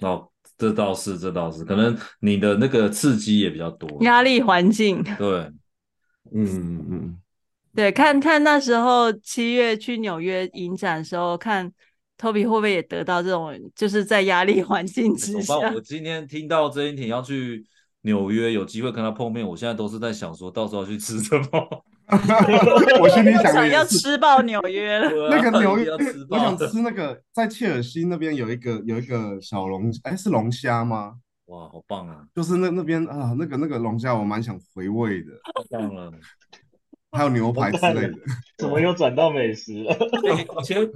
[0.00, 0.28] 哦。
[0.56, 5.02] 这倒是，这倒是，可能你的那个刺激也比较多，压力环境。
[5.18, 5.52] 对，
[6.32, 7.18] 嗯嗯嗯，
[7.74, 11.70] 对，看看那时候七月去纽约影展的时候，看
[12.18, 15.54] Toby 会不会也得到这种，就是在压力环境之下。
[15.74, 17.64] 我今天听到曾英庭要去
[18.02, 21.84] 纽约，有机会跟他碰面，我现在都是在想说，到时候去吃什么。
[23.00, 25.10] 我心里想，想要吃爆纽约了。
[25.28, 25.90] 那个纽约，
[26.30, 31.14] 我想吃那个在切尔西那边有一个有一个小龙，哎，是龙虾吗？
[31.46, 32.24] 哇，好棒啊！
[32.34, 35.32] 就是那那边啊，那个那个龙虾我蛮想回味的。
[35.68, 36.12] 太棒了，
[37.12, 38.14] 还有牛排之类的。
[38.58, 39.96] 怎么又转到美食了？
[40.60, 40.88] 以前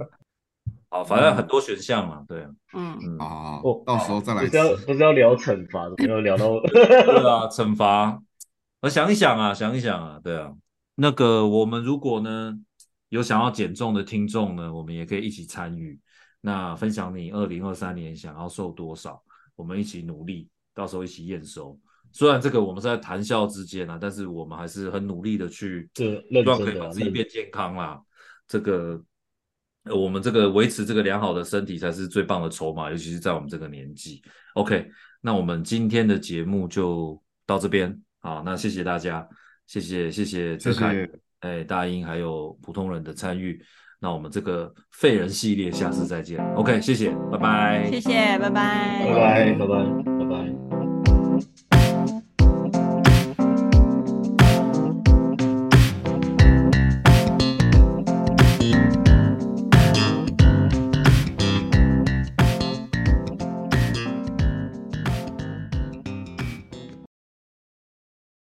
[0.91, 2.45] 好，反正很多选项嘛，对。
[2.73, 4.43] 嗯嗯啊，到时候再来。
[4.43, 6.59] 不是要不是要聊惩罚，怎么又聊到？
[6.67, 8.21] 对啊，惩罚。
[8.81, 10.51] 我想一想啊，想一想啊，对啊。
[10.95, 12.53] 那个，我们如果呢
[13.07, 15.97] 有想要减重的听众呢，我们也可以一起参与。
[16.41, 19.23] 那分享你二零二三年想要瘦多少，
[19.55, 21.79] 我们一起努力，到时候一起验收。
[22.11, 27.97] 虽然这个我们是在谈笑之间啊，但是我们还是很努力的去，希望可以把自己变健康啦。
[28.45, 29.01] 这个，
[29.85, 34.21] 我们这个维持这个良好的身体才是最棒的筹码，尤其是在我们这个年纪。
[34.53, 34.87] OK，
[35.21, 39.27] 那我们今天的节目就到这边，好，那谢谢大家。
[39.67, 41.07] 谢谢谢谢哲凯，
[41.39, 43.63] 哎，大英还有普通人的参与，
[44.01, 50.10] 那我们这个废人系列下次再见，OK，谢谢，拜拜，谢谢，拜拜，拜拜，拜拜，拜拜。